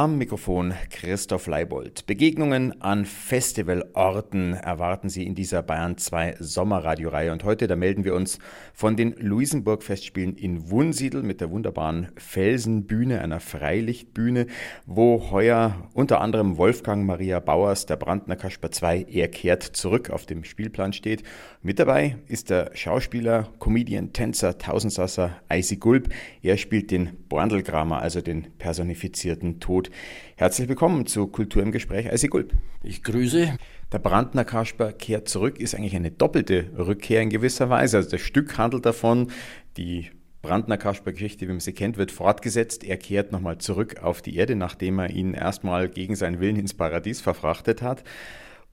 Am 0.00 0.16
Mikrofon 0.16 0.72
Christoph 0.88 1.46
Leibold. 1.46 2.06
Begegnungen 2.06 2.80
an 2.80 3.04
Festivalorten 3.04 4.54
erwarten 4.54 5.10
Sie 5.10 5.26
in 5.26 5.34
dieser 5.34 5.62
Bayern 5.62 5.98
2 5.98 6.36
Sommerradioreihe. 6.38 7.30
Und 7.30 7.44
heute, 7.44 7.66
da 7.66 7.76
melden 7.76 8.04
wir 8.04 8.14
uns 8.14 8.38
von 8.72 8.96
den 8.96 9.14
Luisenburg-Festspielen 9.18 10.36
in 10.36 10.70
Wunsiedel 10.70 11.22
mit 11.22 11.42
der 11.42 11.50
wunderbaren 11.50 12.08
Felsenbühne, 12.16 13.20
einer 13.20 13.40
Freilichtbühne, 13.40 14.46
wo 14.86 15.30
heuer 15.30 15.90
unter 15.92 16.22
anderem 16.22 16.56
Wolfgang 16.56 17.04
Maria 17.04 17.38
Bauers, 17.38 17.84
der 17.84 17.96
Brandner 17.96 18.36
Kasper 18.36 18.70
2, 18.70 19.04
er 19.06 19.28
kehrt 19.28 19.64
zurück 19.64 20.08
auf 20.08 20.24
dem 20.24 20.44
Spielplan 20.44 20.94
steht. 20.94 21.24
Mit 21.60 21.78
dabei 21.78 22.16
ist 22.26 22.48
der 22.48 22.70
Schauspieler, 22.72 23.48
Comedian, 23.58 24.14
Tänzer, 24.14 24.56
Tausendsasser 24.56 25.36
Eisi 25.50 25.76
Gulb. 25.76 26.08
Er 26.40 26.56
spielt 26.56 26.90
den 26.90 27.18
Borndelgramer, 27.28 28.00
also 28.00 28.22
den 28.22 28.46
personifizierten 28.56 29.60
Tod 29.60 29.89
Herzlich 30.36 30.68
willkommen 30.68 31.06
zu 31.06 31.26
Kultur 31.26 31.62
im 31.62 31.72
Gespräch, 31.72 32.10
Eisi 32.10 32.28
Gulb. 32.28 32.52
Ich 32.82 33.02
grüße. 33.02 33.56
Der 33.92 33.98
Brandner 33.98 34.44
Kasper 34.44 34.92
kehrt 34.92 35.28
zurück, 35.28 35.58
ist 35.58 35.74
eigentlich 35.74 35.96
eine 35.96 36.10
doppelte 36.10 36.70
Rückkehr 36.76 37.20
in 37.20 37.30
gewisser 37.30 37.70
Weise. 37.70 37.98
Also 37.98 38.10
das 38.10 38.20
Stück 38.20 38.56
handelt 38.56 38.86
davon, 38.86 39.30
die 39.76 40.10
Brandner 40.42 40.78
Kasper-Geschichte, 40.78 41.46
wie 41.46 41.52
man 41.52 41.60
sie 41.60 41.72
kennt, 41.72 41.98
wird 41.98 42.10
fortgesetzt. 42.10 42.84
Er 42.84 42.96
kehrt 42.96 43.32
nochmal 43.32 43.58
zurück 43.58 44.02
auf 44.02 44.22
die 44.22 44.36
Erde, 44.36 44.56
nachdem 44.56 44.98
er 44.98 45.10
ihn 45.10 45.34
erstmal 45.34 45.88
gegen 45.88 46.16
seinen 46.16 46.40
Willen 46.40 46.56
ins 46.56 46.72
Paradies 46.72 47.20
verfrachtet 47.20 47.82
hat. 47.82 48.02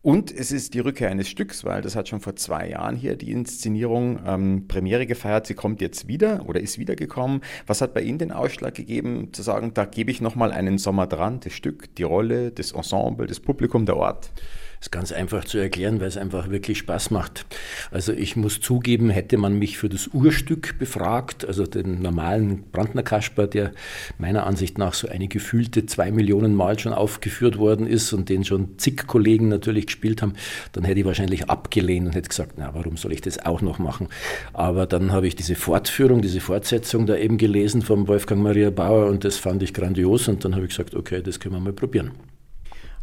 Und 0.07 0.33
es 0.33 0.53
ist 0.53 0.73
die 0.73 0.79
Rückkehr 0.79 1.09
eines 1.09 1.27
Stücks, 1.27 1.65
weil 1.65 1.81
das 1.81 1.97
hat 1.97 2.07
schon 2.07 2.21
vor 2.21 2.37
zwei 2.37 2.69
Jahren 2.69 2.95
hier 2.95 3.17
die 3.17 3.29
Inszenierung 3.29 4.21
ähm, 4.25 4.65
Premiere 4.69 5.05
gefeiert. 5.05 5.47
Sie 5.47 5.53
kommt 5.53 5.81
jetzt 5.81 6.07
wieder 6.07 6.45
oder 6.47 6.61
ist 6.61 6.79
wiedergekommen. 6.79 7.41
Was 7.65 7.81
hat 7.81 7.93
bei 7.93 8.03
Ihnen 8.03 8.17
den 8.17 8.31
Ausschlag 8.31 8.73
gegeben, 8.73 9.33
zu 9.33 9.41
sagen, 9.41 9.73
da 9.73 9.83
gebe 9.83 10.09
ich 10.09 10.21
nochmal 10.21 10.53
einen 10.53 10.77
Sommer 10.77 11.07
dran, 11.07 11.41
das 11.41 11.51
Stück, 11.51 11.93
die 11.95 12.03
Rolle, 12.03 12.51
das 12.51 12.71
Ensemble, 12.71 13.27
das 13.27 13.41
Publikum, 13.41 13.85
der 13.85 13.97
Ort? 13.97 14.31
Ist 14.79 14.91
ganz 14.91 15.11
einfach 15.11 15.45
zu 15.45 15.57
erklären, 15.57 15.99
weil 15.99 16.07
es 16.07 16.17
einfach 16.17 16.49
wirklich 16.49 16.77
Spaß 16.77 17.11
macht. 17.11 17.45
Also 17.91 18.13
ich 18.13 18.35
muss 18.35 18.61
zugeben, 18.61 19.09
hätte 19.09 19.37
man 19.37 19.57
mich 19.57 19.77
für 19.77 19.89
das 19.89 20.07
Urstück 20.07 20.77
befragt, 20.77 21.45
also 21.45 21.65
den 21.65 22.01
normalen 22.01 22.63
Brandner 22.71 23.03
Kasper, 23.03 23.47
der 23.47 23.71
meiner 24.17 24.45
Ansicht 24.45 24.77
nach 24.77 24.93
so 24.93 25.07
eine 25.07 25.27
gefühlte 25.27 25.85
zwei 25.85 26.11
Millionen 26.11 26.55
Mal 26.55 26.77
schon 26.77 26.93
aufgeführt 26.93 27.57
worden 27.57 27.87
ist 27.87 28.13
und 28.13 28.29
den 28.29 28.43
schon 28.45 28.77
zig 28.77 29.07
Kollegen 29.07 29.47
natürlich 29.47 29.87
gespielt 29.87 30.21
haben, 30.21 30.33
dann 30.73 30.83
hätte 30.83 30.99
ich 30.99 31.05
wahrscheinlich 31.05 31.49
abgelehnt 31.49 32.07
und 32.07 32.15
hätte 32.15 32.29
gesagt, 32.29 32.53
na, 32.57 32.73
warum 32.73 32.97
soll 32.97 33.13
ich 33.13 33.21
das 33.21 33.39
auch 33.39 33.61
noch 33.61 33.79
machen? 33.79 34.09
Aber 34.53 34.85
dann 34.85 35.11
habe 35.11 35.27
ich 35.27 35.35
diese 35.35 35.55
Fortführung, 35.55 36.21
diese 36.21 36.39
Fortsetzung 36.39 37.05
da 37.05 37.15
eben 37.17 37.37
gelesen 37.37 37.81
vom 37.81 38.07
Wolfgang 38.07 38.41
Maria 38.41 38.69
Bauer 38.69 39.07
und 39.07 39.23
das 39.23 39.37
fand 39.37 39.63
ich 39.63 39.73
grandios 39.73 40.27
und 40.27 40.45
dann 40.45 40.55
habe 40.55 40.65
ich 40.65 40.69
gesagt, 40.69 40.95
okay, 40.95 41.21
das 41.21 41.39
können 41.39 41.55
wir 41.55 41.59
mal 41.59 41.73
probieren. 41.73 42.11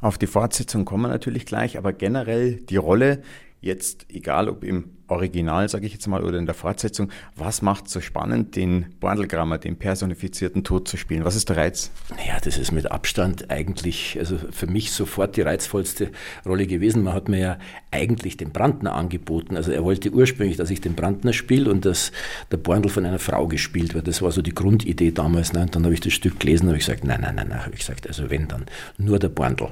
Auf 0.04 0.18
die 0.18 0.26
Fortsetzung 0.26 0.84
kommen 0.84 1.04
wir 1.04 1.08
natürlich 1.08 1.46
gleich, 1.46 1.78
aber 1.78 1.94
generell 1.94 2.56
die 2.56 2.76
Rolle 2.76 3.22
jetzt, 3.62 4.04
egal 4.10 4.50
ob 4.50 4.62
im 4.62 4.90
Original, 5.08 5.68
sage 5.68 5.86
ich 5.86 5.92
jetzt 5.92 6.06
mal, 6.06 6.22
oder 6.22 6.38
in 6.38 6.46
der 6.46 6.54
Fortsetzung, 6.54 7.10
was 7.36 7.62
macht 7.62 7.88
so 7.88 8.00
spannend, 8.00 8.56
den 8.56 8.86
Bordelgrammer, 9.00 9.58
den 9.58 9.76
personifizierten 9.76 10.64
Tod 10.64 10.88
zu 10.88 10.96
spielen? 10.96 11.24
Was 11.24 11.36
ist 11.36 11.48
der 11.48 11.56
Reiz? 11.56 11.90
Naja, 12.10 12.38
das 12.42 12.58
ist 12.58 12.72
mit 12.72 12.90
Abstand 12.90 13.50
eigentlich, 13.50 14.16
also 14.18 14.38
für 14.50 14.66
mich 14.66 14.92
sofort 14.92 15.36
die 15.36 15.42
reizvollste 15.42 16.10
Rolle 16.46 16.66
gewesen. 16.66 17.02
Man 17.02 17.14
hat 17.14 17.28
mir 17.28 17.38
ja 17.38 17.58
eigentlich 17.90 18.36
den 18.36 18.50
Brandner 18.50 18.94
angeboten. 18.94 19.56
Also 19.56 19.72
er 19.72 19.84
wollte 19.84 20.10
ursprünglich, 20.10 20.56
dass 20.56 20.70
ich 20.70 20.80
den 20.80 20.94
Brandner 20.94 21.32
spiele 21.32 21.70
und 21.70 21.84
dass 21.84 22.12
der 22.50 22.56
Borndl 22.56 22.88
von 22.88 23.04
einer 23.04 23.18
Frau 23.18 23.46
gespielt 23.46 23.94
wird. 23.94 24.08
Das 24.08 24.22
war 24.22 24.32
so 24.32 24.42
die 24.42 24.54
Grundidee 24.54 25.12
damals. 25.12 25.52
Ne? 25.52 25.66
Dann 25.70 25.84
habe 25.84 25.94
ich 25.94 26.00
das 26.00 26.12
Stück 26.12 26.40
gelesen 26.40 26.64
und 26.64 26.68
habe 26.70 26.78
ich 26.78 26.86
gesagt, 26.86 27.04
nein, 27.04 27.20
nein, 27.20 27.34
nein, 27.34 27.48
nein, 27.48 27.64
habe 27.64 27.74
ich 27.74 27.80
gesagt, 27.80 28.06
also 28.06 28.30
wenn 28.30 28.48
dann, 28.48 28.66
nur 28.98 29.18
der 29.18 29.28
Borndl. 29.28 29.68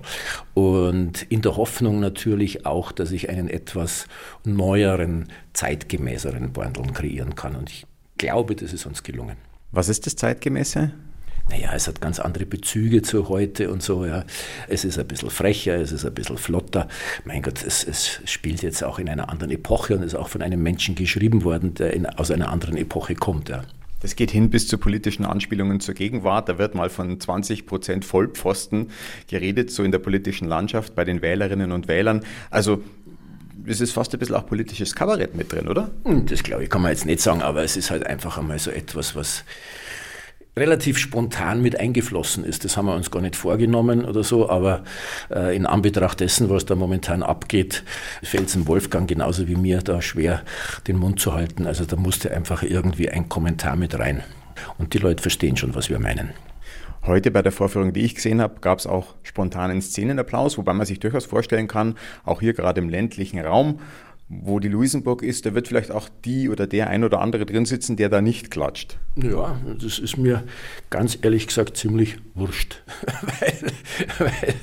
Und 0.55 1.22
in 1.30 1.42
der 1.42 1.56
Hoffnung 1.56 2.00
natürlich 2.00 2.66
auch, 2.66 2.92
dass 2.92 3.12
ich 3.12 3.28
einen 3.28 3.48
etwas 3.48 4.06
neueren, 4.44 5.22
zeitgemäßeren 5.53 6.53
Borndeln 6.53 6.93
kreieren 6.93 7.34
kann. 7.34 7.56
Und 7.56 7.71
ich 7.71 7.87
glaube, 8.19 8.56
das 8.56 8.72
ist 8.72 8.87
uns 8.87 9.03
gelungen. 9.03 9.37
Was 9.71 9.88
ist 9.88 10.06
das 10.06 10.16
Zeitgemäße? 10.16 10.93
Naja, 11.50 11.72
es 11.75 11.88
hat 11.88 12.00
ganz 12.00 12.21
andere 12.21 12.47
Bezüge 12.47 13.03
zu 13.03 13.28
heute 13.28 13.71
und 13.71 13.82
so, 13.82 14.06
ja. 14.06 14.25
Es 14.69 14.84
ist 14.84 14.99
ein 14.99 15.06
bisschen 15.06 15.31
frecher, 15.31 15.75
es 15.75 15.93
ist 15.93 16.05
ein 16.05 16.15
bisschen 16.15 16.38
flotter. 16.38 16.88
Mein 17.25 17.43
Gott, 17.43 17.65
es, 17.65 17.84
es 17.84 18.21
spielt 18.25 18.62
jetzt 18.62 18.82
auch 18.84 18.99
in 18.99 19.09
einer 19.09 19.28
anderen 19.28 19.50
Epoche 19.50 19.97
und 19.97 20.03
ist 20.03 20.15
auch 20.15 20.28
von 20.28 20.43
einem 20.43 20.62
Menschen 20.62 20.94
geschrieben 20.94 21.44
worden, 21.44 21.75
der 21.75 21.94
in, 21.94 22.06
aus 22.06 22.31
einer 22.31 22.50
anderen 22.50 22.77
Epoche 22.77 23.15
kommt, 23.15 23.49
ja. 23.49 23.65
Das 24.00 24.16
geht 24.16 24.32
hin 24.32 24.50
bis 24.50 24.66
zu 24.66 24.78
politischen 24.78 25.25
Anspielungen 25.25 25.78
zur 25.78 25.94
Gegenwart. 25.94 26.49
Da 26.49 26.59
wird 26.59 26.75
mal 26.75 26.91
von 26.91 27.21
20 27.21 27.66
Prozent 27.66 28.05
Vollpfosten 28.05 28.91
geredet, 29.28 29.71
so 29.71 29.84
in 29.84 29.93
der 29.93 30.00
politischen 30.00 30.49
Landschaft 30.49 30.97
bei 30.97 31.05
den 31.05 31.22
Wählerinnen 31.22 31.71
und 31.71 31.87
Wählern. 31.87 32.25
Also 32.50 32.82
es 33.67 33.81
ist 33.81 33.93
fast 33.93 34.12
ein 34.12 34.19
bisschen 34.19 34.37
auch 34.37 34.47
politisches 34.47 34.95
Kabarett 34.95 35.34
mit 35.34 35.53
drin, 35.53 35.69
oder? 35.69 35.91
Hm, 36.05 36.27
das 36.27 36.43
glaube 36.43 36.65
ich, 36.65 36.71
kann 36.71 36.83
man 36.83 36.91
jetzt 36.91 37.06
nicht 37.06 37.21
sagen, 37.21 37.43
aber 37.43 37.62
es 37.62 37.77
ist 37.77 37.91
halt 37.91 38.06
einfach 38.06 38.39
einmal 38.39 38.59
so 38.59 38.71
etwas, 38.71 39.15
was 39.17 39.45
relativ 40.56 40.99
spontan 40.99 41.62
mit 41.62 41.81
eingeflossen 41.81 42.45
ist. 42.45 42.65
Das 42.65 42.77
haben 42.77 42.87
wir 42.87 42.95
uns 42.95 43.11
gar 43.11 43.23
nicht 43.23 43.37
vorgenommen 43.37 44.05
oder 44.05 44.23
so, 44.23 44.50
aber 44.50 44.84
äh, 45.31 45.56
in 45.56 45.67
Anbetracht 45.67 46.21
dessen, 46.21 46.50
was 46.50 46.67
da 46.67 46.75
momentan 46.75 47.23
abgeht, 47.23 47.84
fällt 48.23 48.49
es 48.49 48.53
dem 48.53 48.67
Wolfgang 48.67 49.09
genauso 49.09 49.49
wie 49.49 49.56
mir 49.56 49.79
da 49.79 50.03
schwer, 50.03 50.43
den 50.87 50.99
Mund 50.99 51.21
zu 51.21 51.33
halten. 51.33 51.67
Also 51.67 51.84
da 51.84 51.97
musste 51.97 52.33
einfach 52.33 52.62
irgendwie 52.62 53.09
ein 53.09 53.29
Kommentar 53.29 53.77
mit 53.77 53.99
rein. 53.99 54.23
Und 54.79 54.93
die 54.93 54.99
Leute 54.99 55.23
verstehen 55.23 55.56
schon, 55.56 55.75
was 55.75 55.89
wir 55.89 55.99
meinen. 55.99 56.31
Heute 57.04 57.32
bei 57.32 57.42
der 57.42 57.50
Vorführung, 57.50 57.92
die 57.92 58.04
ich 58.04 58.14
gesehen 58.14 58.40
habe, 58.40 58.60
gab 58.60 58.78
es 58.78 58.86
auch 58.86 59.16
spontanen 59.24 59.82
Szenenapplaus, 59.82 60.56
wobei 60.56 60.72
man 60.72 60.86
sich 60.86 61.00
durchaus 61.00 61.24
vorstellen 61.24 61.66
kann, 61.66 61.96
auch 62.24 62.40
hier 62.40 62.52
gerade 62.52 62.80
im 62.80 62.88
ländlichen 62.88 63.40
Raum, 63.40 63.80
wo 64.41 64.60
die 64.60 64.69
Luisenburg 64.69 65.22
ist, 65.22 65.44
da 65.44 65.54
wird 65.54 65.69
vielleicht 65.69 65.91
auch 65.91 66.09
die 66.25 66.48
oder 66.48 66.66
der 66.66 66.88
ein 66.88 67.04
oder 67.04 67.20
andere 67.20 67.44
drin 67.44 67.66
sitzen, 67.66 67.97
der 67.97 68.09
da 68.09 68.22
nicht 68.22 68.50
klatscht. 68.50 68.98
Ja, 69.22 69.60
das 69.78 69.98
ist 69.98 70.16
mir 70.16 70.43
ganz 70.88 71.19
ehrlich 71.20 71.47
gesagt 71.47 71.76
ziemlich 71.76 72.16
wurscht. 72.34 72.82
weil, 73.22 73.72
weil, 74.19 74.54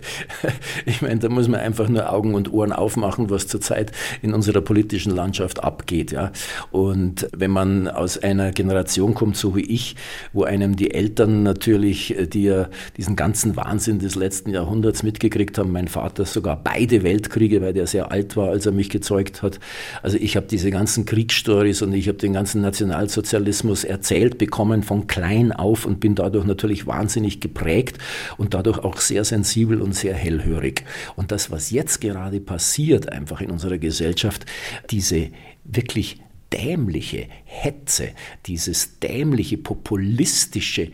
ich 0.88 1.04
meine, 1.04 1.20
da 1.20 1.30
muss 1.30 1.48
man 1.48 1.60
einfach 1.60 1.88
nur 1.88 2.12
Augen 2.12 2.34
und 2.34 2.52
Ohren 2.52 2.74
aufmachen, 2.74 3.30
was 3.30 3.46
zurzeit 3.46 3.92
in 4.24 4.34
unserer 4.34 4.62
politischen 4.62 5.12
Landschaft 5.12 5.64
abgeht. 5.64 6.12
Ja? 6.12 6.32
Und 6.72 7.28
wenn 7.32 7.52
man 7.52 7.88
aus 7.88 8.18
einer 8.18 8.52
Generation 8.52 9.14
kommt, 9.14 9.38
so 9.38 9.56
wie 9.56 9.62
ich, 9.62 9.96
wo 10.34 10.46
einem 10.46 10.76
die 10.76 10.92
Eltern 10.96 11.44
natürlich, 11.44 12.16
die 12.34 12.44
ja 12.44 12.70
diesen 12.98 13.16
ganzen 13.16 13.56
Wahnsinn 13.56 14.00
des 14.00 14.16
letzten 14.16 14.50
Jahrhunderts 14.50 15.04
mitgekriegt 15.04 15.60
haben, 15.60 15.72
mein 15.72 15.88
Vater 15.88 16.26
sogar 16.26 16.58
beide 16.58 17.04
Weltkriege, 17.04 17.62
weil 17.62 17.74
der 17.74 17.86
sehr 17.86 18.12
alt 18.12 18.36
war, 18.36 18.50
als 18.50 18.66
er 18.66 18.72
mich 18.72 18.90
gezeugt 18.90 19.44
hat, 19.44 19.59
also 20.02 20.18
ich 20.18 20.36
habe 20.36 20.48
diese 20.48 20.72
ganzen 20.72 21.06
Kriegsstories 21.06 21.82
und 21.82 21.94
ich 21.94 22.08
habe 22.08 22.18
den 22.18 22.34
ganzen 22.34 22.62
Nationalsozialismus 22.62 23.84
erzählt 23.84 24.38
bekommen 24.38 24.84
von 24.84 25.08
klein 25.08 25.52
auf 25.52 25.86
und 25.86 26.00
bin 26.00 26.16
dadurch 26.16 26.46
natürlich 26.46 26.88
wahnsinnig 26.88 27.42
geprägt 27.42 27.98
und 28.38 28.54
dadurch 28.54 28.80
auch 28.80 28.98
sehr 28.98 29.24
sensibel 29.24 29.82
und 29.82 29.96
sehr 29.96 30.14
hellhörig. 30.14 30.84
Und 31.16 31.32
das, 31.32 31.52
was 31.52 31.72
jetzt 31.72 32.02
gerade 32.02 32.40
passiert 32.40 33.12
einfach 33.12 33.42
in 33.42 33.52
unserer 33.52 33.78
Gesellschaft, 33.78 34.46
diese 34.90 35.30
wirklich 35.64 36.22
dämliche 36.54 37.28
Hetze, 37.46 38.10
dieses 38.46 39.00
dämliche 39.00 39.58
populistische 39.58 40.90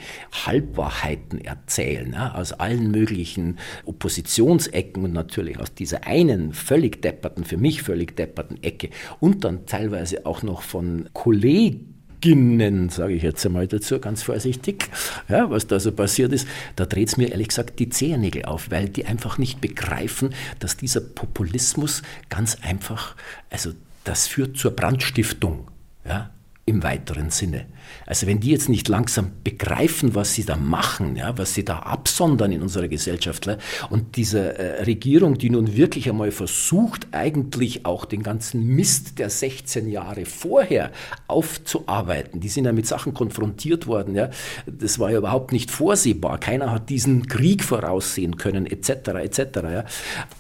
Halbwahrheiten 0.46 1.44
erzählen, 1.44 2.14
ja, 2.14 2.34
aus 2.36 2.54
allen 2.54 2.92
möglichen 2.92 3.58
Oppositionsecken 3.86 5.04
und 5.04 5.14
natürlich 5.14 5.60
aus 5.60 5.74
dieser 5.74 6.06
einen 6.06 6.54
völlig 6.54 7.02
depperten, 7.02 7.46
für 7.46 7.58
mich 7.58 7.84
völlig 7.84 8.16
depperten 8.16 8.62
Ecke 8.64 8.90
und 9.20 9.44
dann 9.44 9.66
teilweise 9.66 10.26
auch 10.26 10.44
noch 10.44 10.62
von 10.62 11.10
Kollegen, 11.14 12.90
sage 12.90 13.14
ich 13.14 13.24
jetzt 13.24 13.46
einmal 13.46 13.68
dazu, 13.68 14.00
ganz 14.00 14.24
vorsichtig, 14.24 14.90
ja, 15.30 15.50
was 15.50 15.68
da 15.68 15.80
so 15.80 15.92
passiert 15.92 16.34
ist, 16.34 16.48
da 16.76 16.86
dreht 16.86 17.10
es 17.10 17.18
mir 17.18 17.32
ehrlich 17.32 17.50
gesagt 17.50 17.80
die 17.80 17.90
Zehennägel 17.90 18.46
auf, 18.46 18.72
weil 18.72 18.90
die 18.90 19.06
einfach 19.06 19.38
nicht 19.38 19.62
begreifen, 19.62 20.34
dass 20.60 20.76
dieser 20.76 21.02
Populismus 21.02 22.02
ganz 22.30 22.58
einfach, 22.64 23.16
also 23.52 23.74
das 24.06 24.28
führt 24.28 24.58
zur 24.58 24.72
Brandstiftung 24.72 25.70
ja, 26.06 26.32
im 26.68 26.82
weiteren 26.82 27.30
Sinne. 27.30 27.68
Also 28.08 28.26
wenn 28.26 28.40
die 28.40 28.50
jetzt 28.50 28.70
nicht 28.70 28.88
langsam 28.88 29.32
begreifen, 29.44 30.16
was 30.16 30.34
sie 30.34 30.46
da 30.46 30.56
machen, 30.56 31.16
ja, 31.16 31.38
was 31.38 31.54
sie 31.54 31.64
da 31.64 31.80
absondern 31.80 32.52
in 32.52 32.64
unserer 32.64 32.88
Gesellschaft 32.88 33.48
und 33.92 34.16
diese 34.16 34.58
äh, 34.58 34.84
Regierung, 34.84 35.38
die 35.38 35.52
nun 35.52 35.76
wirklich 35.76 36.10
einmal 36.10 36.32
versucht, 36.32 37.08
eigentlich 37.12 37.86
auch 37.86 38.06
den 38.06 38.24
ganzen 38.24 38.66
Mist 38.66 39.20
der 39.20 39.30
16 39.30 39.88
Jahre 39.88 40.26
vorher 40.26 40.92
aufzuarbeiten, 41.28 42.40
die 42.40 42.50
sind 42.50 42.66
ja 42.66 42.72
mit 42.72 42.88
Sachen 42.88 43.14
konfrontiert 43.14 43.86
worden, 43.86 44.16
ja, 44.16 44.32
das 44.66 44.98
war 44.98 45.12
ja 45.12 45.20
überhaupt 45.20 45.52
nicht 45.52 45.70
vorsehbar, 45.70 46.40
keiner 46.40 46.72
hat 46.72 46.90
diesen 46.90 47.28
Krieg 47.28 47.64
voraussehen 47.64 48.38
können, 48.38 48.66
etc., 48.66 48.90
etc., 48.90 49.40
ja. 49.56 49.86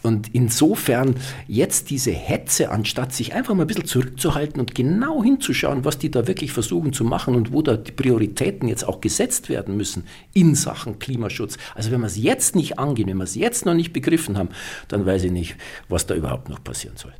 Und 0.01 0.33
insofern 0.33 1.15
jetzt 1.47 1.91
diese 1.91 2.11
Hetze, 2.11 2.71
anstatt 2.71 3.13
sich 3.13 3.35
einfach 3.35 3.53
mal 3.53 3.65
ein 3.65 3.67
bisschen 3.67 3.85
zurückzuhalten 3.85 4.59
und 4.59 4.73
genau 4.73 5.23
hinzuschauen, 5.23 5.85
was 5.85 5.99
die 5.99 6.14
da 6.15 6.27
wirklich 6.27 6.51
versuchen 6.51 6.93
zu 6.93 7.03
machen 7.03 7.35
und 7.35 7.51
wo 7.51 7.61
da 7.61 7.77
die 7.77 7.91
Prioritäten 7.91 8.67
jetzt 8.67 8.87
auch 8.87 9.01
gesetzt 9.01 9.49
werden 9.49 9.77
müssen 9.77 10.05
in 10.33 10.55
Sachen 10.55 10.99
Klimaschutz. 10.99 11.57
Also 11.75 11.91
wenn 11.91 12.01
wir 12.01 12.07
es 12.07 12.17
jetzt 12.17 12.55
nicht 12.55 12.79
angehen, 12.79 13.07
wenn 13.09 13.17
wir 13.17 13.23
es 13.23 13.35
jetzt 13.35 13.65
noch 13.65 13.73
nicht 13.73 13.93
begriffen 13.93 14.37
haben, 14.37 14.49
dann 14.87 15.05
weiß 15.05 15.23
ich 15.25 15.31
nicht, 15.31 15.55
was 15.89 16.05
da 16.05 16.15
überhaupt 16.15 16.49
noch 16.49 16.63
passieren 16.63 16.97
soll. 16.97 17.13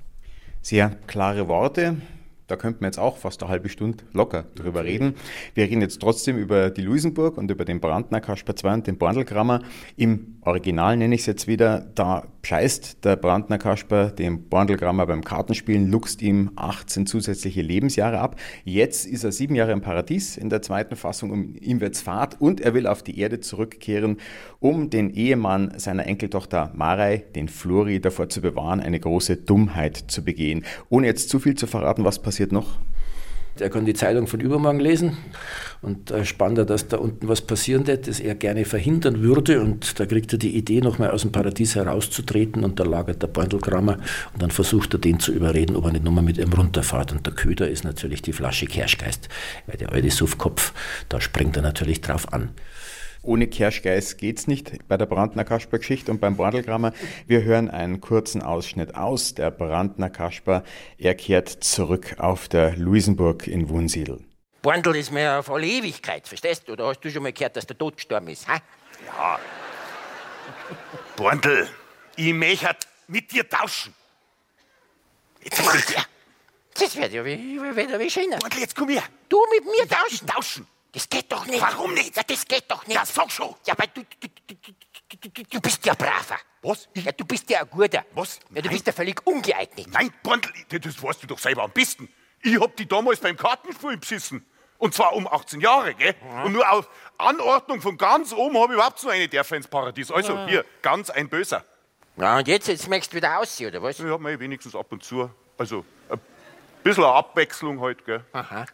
Sehr 0.62 0.90
klare 1.08 1.48
Worte. 1.48 1.98
Da 2.48 2.58
könnten 2.58 2.82
wir 2.82 2.88
jetzt 2.88 3.00
auch 3.00 3.18
fast 3.18 3.42
eine 3.42 3.50
halbe 3.50 3.70
Stunde 3.70 4.04
locker 4.14 4.46
drüber 4.54 4.84
reden. 4.84 5.16
Wir 5.56 5.64
reden 5.64 5.82
jetzt 5.82 6.00
trotzdem 6.00 6.38
über 6.38 6.70
die 6.70 6.82
Luisenburg 6.82 7.38
und 7.38 7.50
über 7.50 7.66
den 7.66 7.80
Brandner 7.80 8.22
Kasper 8.22 8.56
2 8.56 8.74
und 8.74 8.88
den 8.88 8.98
Borndelgrammer. 8.98 9.62
Im 9.96 10.38
Original 10.42 10.96
nenne 10.96 11.16
ich 11.16 11.22
es 11.22 11.28
jetzt 11.28 11.48
wieder. 11.48 11.88
Da 11.96 12.28
scheißt 12.46 13.04
der 13.04 13.18
Brandner 13.18 13.58
Kasper 13.58 14.12
dem 14.12 14.44
Borndelgrammer 14.44 15.06
beim 15.06 15.24
Kartenspielen, 15.24 15.92
luchst 15.92 16.22
ihm 16.22 16.52
18 16.56 17.08
zusätzliche 17.08 17.62
Lebensjahre 17.62 18.20
ab. 18.20 18.38
Jetzt 18.64 19.06
ist 19.06 19.24
er 19.24 19.32
sieben 19.32 19.56
Jahre 19.56 19.74
im 19.74 19.82
Paradies 19.82 20.38
in 20.38 20.50
der 20.50 20.62
zweiten 20.62 20.96
Fassung. 20.96 21.32
Um 21.32 21.56
ihm 21.60 21.82
wird's 21.82 22.02
Fahrt 22.02 22.40
und 22.40 22.62
er 22.62 22.74
will 22.74 22.88
auf 22.88 23.04
die 23.04 23.20
Erde 23.20 23.40
zurückkehren, 23.40 24.18
um 24.60 24.90
den 24.90 25.10
Ehemann 25.10 25.74
seiner 25.78 26.06
Enkeltochter 26.06 26.72
Marei, 26.74 27.26
den 27.36 27.50
Flori, 27.50 28.00
davor 28.00 28.30
zu 28.30 28.42
bewahren, 28.42 28.80
eine 28.80 29.00
große 29.00 29.38
Dummheit 29.38 29.98
zu 30.08 30.24
begehen. 30.24 30.64
Ohne 30.90 31.08
jetzt 31.08 31.30
zu 31.30 31.40
viel 31.40 31.56
zu 31.56 31.68
verraten, 31.68 32.06
was 32.06 32.22
passiert 32.22 32.46
passiert 32.46 32.52
noch? 32.52 32.80
Der 33.60 33.70
kann 33.70 33.86
die 33.86 33.94
Zeitung 33.94 34.28
von 34.28 34.42
übermorgen 34.42 34.80
lesen 34.80 35.18
und 35.82 36.10
da 36.12 36.26
spannt 36.26 36.58
er, 36.58 36.66
dass 36.66 36.88
da 36.88 36.98
unten 36.98 37.28
was 37.28 37.42
passieren 37.42 37.88
wird, 37.88 38.08
das 38.08 38.20
er 38.20 38.36
gerne 38.36 38.66
verhindern 38.66 39.22
würde. 39.22 39.62
Und 39.62 40.00
da 40.00 40.06
kriegt 40.06 40.34
er 40.34 40.40
die 40.40 40.58
Idee, 40.58 40.82
nochmal 40.82 41.12
aus 41.12 41.22
dem 41.22 41.32
Paradies 41.32 41.76
herauszutreten 41.76 42.64
und 42.64 42.80
da 42.80 42.84
lagert 42.84 43.22
der 43.22 43.28
Beutelkrammer 43.28 43.98
und 44.34 44.42
dann 44.42 44.52
versucht 44.52 44.94
er 44.96 45.00
den 45.00 45.20
zu 45.20 45.32
überreden, 45.32 45.76
ob 45.76 45.86
er 45.86 45.92
nicht 45.92 46.04
nochmal 46.04 46.24
mit 46.24 46.38
ihm 46.38 46.52
runterfährt. 46.52 47.12
Und 47.12 47.26
der 47.26 47.34
Köder 47.34 47.70
ist 47.70 47.84
natürlich 47.84 48.22
die 48.22 48.34
Flasche 48.34 48.66
Kerschgeist, 48.66 49.30
weil 49.68 49.78
der 49.78 49.92
alte 49.92 50.10
Suffkopf, 50.10 50.74
da 51.08 51.22
springt 51.22 51.56
er 51.56 51.62
natürlich 51.62 52.02
drauf 52.02 52.34
an. 52.34 52.50
Ohne 53.26 53.48
Kerschgeist 53.48 54.20
geht's 54.20 54.46
nicht 54.46 54.88
bei 54.88 54.98
der 54.98 55.08
Brandner 55.08 55.44
Kasper-Geschichte 55.44 56.12
und 56.12 56.22
beim 56.22 56.38
Bordelgrammer. 56.38 56.94
Wir 57.26 57.42
hören 57.44 57.72
einen 57.72 58.00
kurzen 58.00 58.44
Ausschnitt 58.44 58.94
aus. 58.94 59.34
Der 59.34 59.50
Brandner 59.50 60.12
Kasper, 60.12 60.64
er 61.00 61.16
kehrt 61.16 61.50
zurück 61.50 62.16
auf 62.20 62.48
der 62.48 62.76
Luisenburg 62.78 63.48
in 63.48 63.70
Wunsiedel. 63.70 64.24
Borndl 64.62 64.96
ist 64.96 65.12
mir 65.12 65.40
auf 65.40 65.50
alle 65.50 65.66
Ewigkeit, 65.66 66.28
verstehst 66.28 66.68
du? 66.68 66.74
Oder 66.74 66.88
hast 66.88 67.02
du 67.02 67.10
schon 67.10 67.24
mal 67.24 67.34
gehört, 67.34 67.56
dass 67.56 67.66
der 67.66 67.78
Tod 67.78 67.96
gestorben 67.96 68.28
ist? 68.28 68.48
Ha? 68.48 68.60
Ja. 69.08 69.40
Borndl, 71.16 71.68
ich 72.16 72.34
möchte 72.34 72.76
mit 73.08 73.32
dir 73.32 73.48
tauschen. 73.50 73.94
Jetzt 75.44 75.64
mach 75.66 75.76
ich. 75.76 75.90
Ja. 75.96 76.04
Das 76.76 76.96
wird 76.96 77.12
ja 77.14 77.26
wie, 77.26 77.38
wie, 77.38 77.76
wie, 77.76 78.00
wie 78.00 78.10
schöner. 78.10 78.38
Borndl, 78.38 78.60
jetzt 78.60 78.76
komm 78.76 78.90
her. 78.90 79.04
Du 79.30 79.40
mit 79.52 79.66
mir 79.66 79.88
tauschen? 79.88 80.28
Tauschen. 80.28 80.68
Das 80.96 81.10
geht 81.10 81.30
doch 81.30 81.46
nicht. 81.46 81.62
Warum 81.62 81.94
nicht? 81.94 82.16
Ja, 82.16 82.24
das 82.26 82.48
geht 82.48 82.72
doch 82.72 82.88
nicht. 82.88 82.96
Ja, 82.96 83.06
sag 83.06 83.30
schon. 83.30 83.54
Ja, 83.66 83.74
aber 83.74 83.86
du, 83.88 84.02
du, 84.02 84.30
du, 84.48 84.56
du, 85.10 85.30
du, 85.30 85.44
du 85.44 85.60
bist 85.60 85.86
ja 85.86 85.94
braver. 85.94 86.38
Was? 86.62 86.88
Ja, 86.94 87.12
du 87.12 87.26
bist 87.26 87.50
ja 87.50 87.60
ein 87.60 87.70
Guter. 87.70 88.06
Was? 88.14 88.40
Ja, 88.52 88.62
du 88.62 88.62
Nein. 88.62 88.70
bist 88.70 88.88
ja 88.88 88.94
völlig 88.94 89.28
ungeeignet. 89.28 89.88
Nein, 89.92 90.14
Borndl, 90.24 90.50
das 90.70 91.04
weißt 91.04 91.22
du 91.22 91.28
doch 91.28 91.38
selber 91.38 91.64
am 91.64 91.72
besten. 91.72 92.08
Ich 92.42 92.58
hab 92.62 92.78
die 92.78 92.88
damals 92.88 93.20
beim 93.20 93.36
Kartenspiel 93.36 93.98
beschissen. 93.98 94.46
Und 94.78 94.94
zwar 94.94 95.14
um 95.14 95.28
18 95.28 95.60
Jahre, 95.60 95.96
gell? 95.96 96.16
Und 96.46 96.54
nur 96.54 96.70
auf 96.72 96.88
Anordnung 97.18 97.82
von 97.82 97.98
ganz 97.98 98.32
oben 98.32 98.58
habe 98.58 98.72
ich 98.72 98.78
überhaupt 98.78 99.00
so 99.00 99.10
eine 99.10 99.28
dürfen 99.28 99.56
ins 99.56 99.68
Paradies. 99.68 100.12
Also 100.12 100.48
hier, 100.48 100.64
ganz 100.82 101.10
ein 101.10 101.28
Böser. 101.28 101.66
Ja, 102.16 102.38
und 102.38 102.48
jetzt, 102.48 102.70
jetzt 102.70 102.88
möchtest 102.88 103.12
du 103.12 103.18
wieder 103.18 103.38
aussehen, 103.38 103.68
oder 103.68 103.84
was? 103.84 104.00
Hab 104.00 104.22
mir 104.22 104.40
wenigstens 104.40 104.76
ab 104.76 104.90
und 104.94 105.04
zu. 105.04 105.30
Also 105.58 105.84
ein 106.10 106.20
bisschen 106.84 107.04
Abwechslung 107.04 107.82
halt, 107.82 108.06
gell? 108.06 108.24
Aha. 108.32 108.66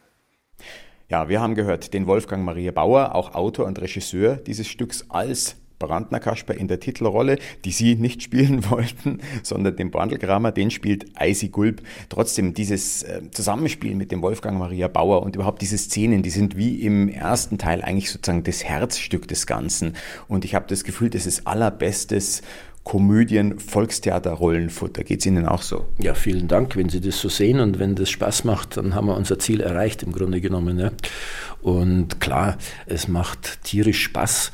Ja, 1.12 1.28
wir 1.28 1.42
haben 1.42 1.54
gehört 1.54 1.92
den 1.92 2.06
Wolfgang 2.06 2.42
Maria 2.42 2.72
Bauer, 2.72 3.14
auch 3.14 3.34
Autor 3.34 3.66
und 3.66 3.78
Regisseur 3.78 4.36
dieses 4.36 4.66
Stücks 4.66 5.04
als 5.10 5.56
Brandner 5.78 6.20
Kasper 6.20 6.54
in 6.54 6.68
der 6.68 6.80
Titelrolle, 6.80 7.36
die 7.66 7.70
Sie 7.70 7.96
nicht 7.96 8.22
spielen 8.22 8.70
wollten, 8.70 9.20
sondern 9.42 9.76
den 9.76 9.90
Brandelkramer, 9.90 10.52
den 10.52 10.70
spielt 10.70 11.04
Eisi 11.20 11.48
Gulb. 11.48 11.82
Trotzdem, 12.08 12.54
dieses 12.54 13.02
äh, 13.02 13.20
Zusammenspiel 13.30 13.94
mit 13.94 14.10
dem 14.10 14.22
Wolfgang 14.22 14.58
Maria 14.58 14.88
Bauer 14.88 15.22
und 15.22 15.36
überhaupt 15.36 15.60
diese 15.60 15.76
Szenen, 15.76 16.22
die 16.22 16.30
sind 16.30 16.56
wie 16.56 16.80
im 16.80 17.10
ersten 17.10 17.58
Teil 17.58 17.82
eigentlich 17.82 18.10
sozusagen 18.10 18.44
das 18.44 18.64
Herzstück 18.64 19.28
des 19.28 19.46
Ganzen. 19.46 19.96
Und 20.28 20.46
ich 20.46 20.54
habe 20.54 20.64
das 20.66 20.82
Gefühl, 20.82 21.10
das 21.10 21.26
ist 21.26 21.46
allerbestes 21.46 22.40
Komödien, 22.84 23.60
Volkstheater, 23.60 24.32
Rollenfutter. 24.32 25.04
Geht 25.04 25.20
es 25.20 25.26
Ihnen 25.26 25.46
auch 25.46 25.62
so? 25.62 25.86
Ja, 25.98 26.14
vielen 26.14 26.48
Dank. 26.48 26.76
Wenn 26.76 26.88
Sie 26.88 27.00
das 27.00 27.20
so 27.20 27.28
sehen 27.28 27.60
und 27.60 27.78
wenn 27.78 27.94
das 27.94 28.10
Spaß 28.10 28.44
macht, 28.44 28.76
dann 28.76 28.94
haben 28.94 29.06
wir 29.06 29.16
unser 29.16 29.38
Ziel 29.38 29.60
erreicht 29.60 30.02
im 30.02 30.12
Grunde 30.12 30.40
genommen. 30.40 30.78
Ja. 30.78 30.90
Und 31.62 32.20
klar, 32.20 32.58
es 32.86 33.06
macht 33.06 33.62
tierisch 33.62 34.02
Spaß. 34.02 34.50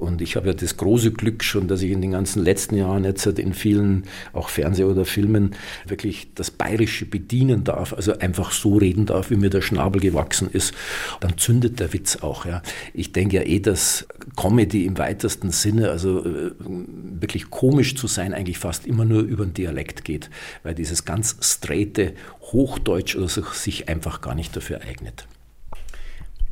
Und 0.00 0.22
ich 0.22 0.34
habe 0.34 0.46
ja 0.46 0.54
das 0.54 0.78
große 0.78 1.12
Glück 1.12 1.44
schon, 1.44 1.68
dass 1.68 1.82
ich 1.82 1.90
in 1.90 2.00
den 2.00 2.12
ganzen 2.12 2.42
letzten 2.42 2.74
Jahren 2.74 3.04
jetzt 3.04 3.26
halt 3.26 3.38
in 3.38 3.52
vielen, 3.52 4.04
auch 4.32 4.48
Fernseh- 4.48 4.84
oder 4.84 5.04
Filmen, 5.04 5.54
wirklich 5.86 6.28
das 6.34 6.50
Bayerische 6.50 7.04
bedienen 7.04 7.64
darf. 7.64 7.92
Also 7.92 8.18
einfach 8.18 8.50
so 8.50 8.78
reden 8.78 9.04
darf, 9.04 9.30
wie 9.30 9.36
mir 9.36 9.50
der 9.50 9.60
Schnabel 9.60 10.00
gewachsen 10.00 10.48
ist. 10.50 10.72
Dann 11.20 11.36
zündet 11.36 11.80
der 11.80 11.92
Witz 11.92 12.16
auch. 12.22 12.46
Ja. 12.46 12.62
Ich 12.94 13.12
denke 13.12 13.36
ja 13.36 13.42
eh, 13.42 13.60
dass 13.60 14.06
Comedy 14.36 14.86
im 14.86 14.96
weitesten 14.96 15.50
Sinne, 15.50 15.90
also 15.90 16.24
äh, 16.24 16.52
wirklich 16.58 17.50
komisch 17.50 17.94
zu 17.94 18.06
sein, 18.06 18.32
eigentlich 18.32 18.58
fast 18.58 18.86
immer 18.86 19.04
nur 19.04 19.20
über 19.20 19.44
den 19.44 19.52
Dialekt 19.52 20.04
geht. 20.04 20.30
Weil 20.62 20.74
dieses 20.74 21.04
ganz 21.04 21.36
straighte 21.42 22.14
Hochdeutsch 22.40 23.16
oder 23.16 23.28
so 23.28 23.42
sich 23.52 23.90
einfach 23.90 24.22
gar 24.22 24.34
nicht 24.34 24.56
dafür 24.56 24.80
eignet. 24.80 25.26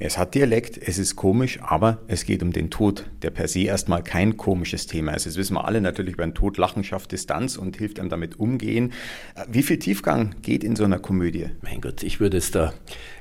Es 0.01 0.17
hat 0.17 0.37
Dialekt, 0.37 0.79
es 0.79 0.97
ist 0.97 1.17
komisch, 1.17 1.59
aber 1.61 1.99
es 2.07 2.25
geht 2.25 2.45
um 2.45 2.53
den 2.53 2.71
Tod, 2.71 3.11
der 3.23 3.31
per 3.31 3.49
se 3.49 3.63
erstmal 3.63 4.05
kein 4.05 4.37
komisches 4.37 4.87
Thema 4.87 5.13
ist. 5.13 5.27
Das 5.27 5.37
wissen 5.37 5.55
wir 5.55 5.65
alle 5.65 5.81
natürlich, 5.81 6.17
beim 6.17 6.35
Tod 6.35 6.57
Lachen 6.57 6.85
schafft 6.85 7.11
Distanz 7.11 7.57
und 7.57 7.77
hilft 7.77 7.99
einem 7.99 8.09
damit 8.09 8.39
umgehen. 8.39 8.93
Wie 9.49 9.65
viel 9.65 9.81
Tiefgang 9.81 10.37
geht 10.41 10.63
in 10.63 10.77
so 10.77 10.85
einer 10.85 11.01
Komödie? 11.01 11.51
Mein 11.63 11.81
Gott, 11.81 12.05
ich 12.05 12.21
würde 12.21 12.37
es 12.37 12.53
da 12.53 12.73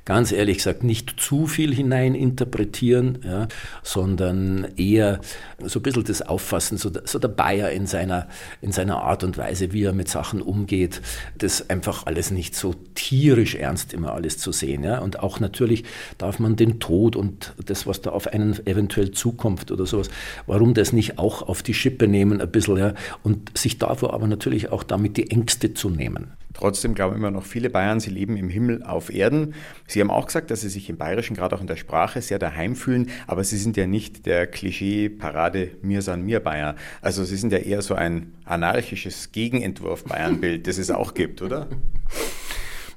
ganz 0.07 0.31
ehrlich 0.31 0.57
gesagt 0.57 0.85
nicht 0.85 1.19
zu 1.19 1.47
viel 1.47 1.75
hinein 1.75 2.15
interpretieren, 2.15 3.19
ja, 3.25 3.49
sondern 3.83 4.65
eher 4.77 5.19
so 5.61 5.79
ein 5.79 5.81
bisschen 5.81 6.05
das 6.05 6.21
Auffassen, 6.21 6.77
so 6.77 6.89
der, 6.89 7.01
so 7.05 7.19
der 7.19 7.27
Bayer 7.27 7.71
in 7.71 7.87
seiner, 7.87 8.29
in 8.61 8.71
seiner 8.71 9.03
Art 9.03 9.25
und 9.25 9.37
Weise, 9.37 9.73
wie 9.73 9.83
er 9.83 9.91
mit 9.91 10.07
Sachen 10.07 10.41
umgeht, 10.41 11.01
das 11.37 11.69
einfach 11.69 12.05
alles 12.05 12.31
nicht 12.31 12.55
so 12.55 12.73
tierisch 12.95 13.55
ernst 13.55 13.91
immer 13.91 14.13
alles 14.13 14.37
zu 14.37 14.53
sehen. 14.53 14.85
Ja. 14.85 14.99
Und 14.99 15.19
auch 15.19 15.41
natürlich 15.41 15.83
darf 16.17 16.39
man 16.39 16.55
den 16.55 16.79
Tod 16.79 17.17
und 17.17 17.53
das, 17.65 17.85
was 17.85 18.01
da 18.01 18.11
auf 18.11 18.27
einen 18.27 18.65
eventuell 18.65 19.11
zukommt 19.11 19.71
oder 19.71 19.85
sowas, 19.85 20.09
warum 20.45 20.73
das 20.73 20.93
nicht 20.93 21.19
auch 21.19 21.41
auf 21.41 21.63
die 21.63 21.73
Schippe 21.73 22.07
nehmen 22.07 22.39
ein 22.39 22.49
bisschen 22.49 22.77
ja, 22.77 22.93
und 23.23 23.57
sich 23.57 23.77
davor 23.77 24.13
aber 24.13 24.27
natürlich 24.27 24.69
auch 24.69 24.83
damit 24.83 25.17
die 25.17 25.31
Ängste 25.31 25.73
zu 25.73 25.89
nehmen. 25.89 26.31
Trotzdem 26.57 26.95
glauben 26.95 27.15
immer 27.15 27.29
noch 27.29 27.45
viele 27.45 27.69
Bayern, 27.69 27.99
sie 27.99 28.09
leben 28.09 28.35
im 28.35 28.49
Himmel 28.49 28.81
auf 28.81 29.13
Erden. 29.13 29.53
Sie 29.85 30.01
haben 30.01 30.09
auch 30.09 30.25
gesagt, 30.25 30.49
dass 30.49 30.61
sie 30.61 30.69
sich 30.69 30.89
im 30.89 30.97
Bayerischen, 30.97 31.35
gerade 31.35 31.55
auch 31.55 31.61
in 31.61 31.67
der 31.67 31.75
Sprache, 31.75 32.21
sehr 32.21 32.39
daheim 32.39 32.75
fühlen, 32.75 33.11
aber 33.27 33.43
sie 33.43 33.57
sind 33.57 33.77
ja 33.77 33.85
nicht 33.85 34.25
der 34.25 34.47
Klischee-Parade 34.47 35.71
Mir 35.83 36.01
san 36.01 36.23
mir 36.23 36.39
Bayer. 36.39 36.75
Also 37.01 37.23
sie 37.23 37.35
sind 37.35 37.53
ja 37.53 37.59
eher 37.59 37.83
so 37.83 37.93
ein 37.93 38.33
anarchisches 38.45 39.31
Gegenentwurf 39.31 40.03
Bayernbild, 40.05 40.65
das 40.65 40.79
es 40.79 40.89
auch 40.89 41.13
gibt, 41.13 41.43
oder? 41.43 41.67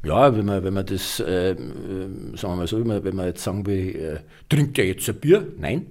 Ja, 0.03 0.35
wenn 0.35 0.47
man, 0.47 0.65
wenn 0.65 0.73
man 0.73 0.87
das, 0.87 1.21
äh, 1.21 1.55
sagen 1.55 2.41
wir 2.41 2.57
mal 2.57 2.67
so, 2.67 2.81
wenn 2.81 2.87
man, 2.87 3.05
wenn 3.05 3.17
man 3.17 3.27
jetzt 3.27 3.45
sagen 3.45 3.67
will, 3.67 3.95
äh, 3.95 4.21
trinkt 4.49 4.79
er 4.79 4.87
jetzt 4.87 5.07
ein 5.11 5.17
Bier? 5.17 5.47
Nein, 5.59 5.87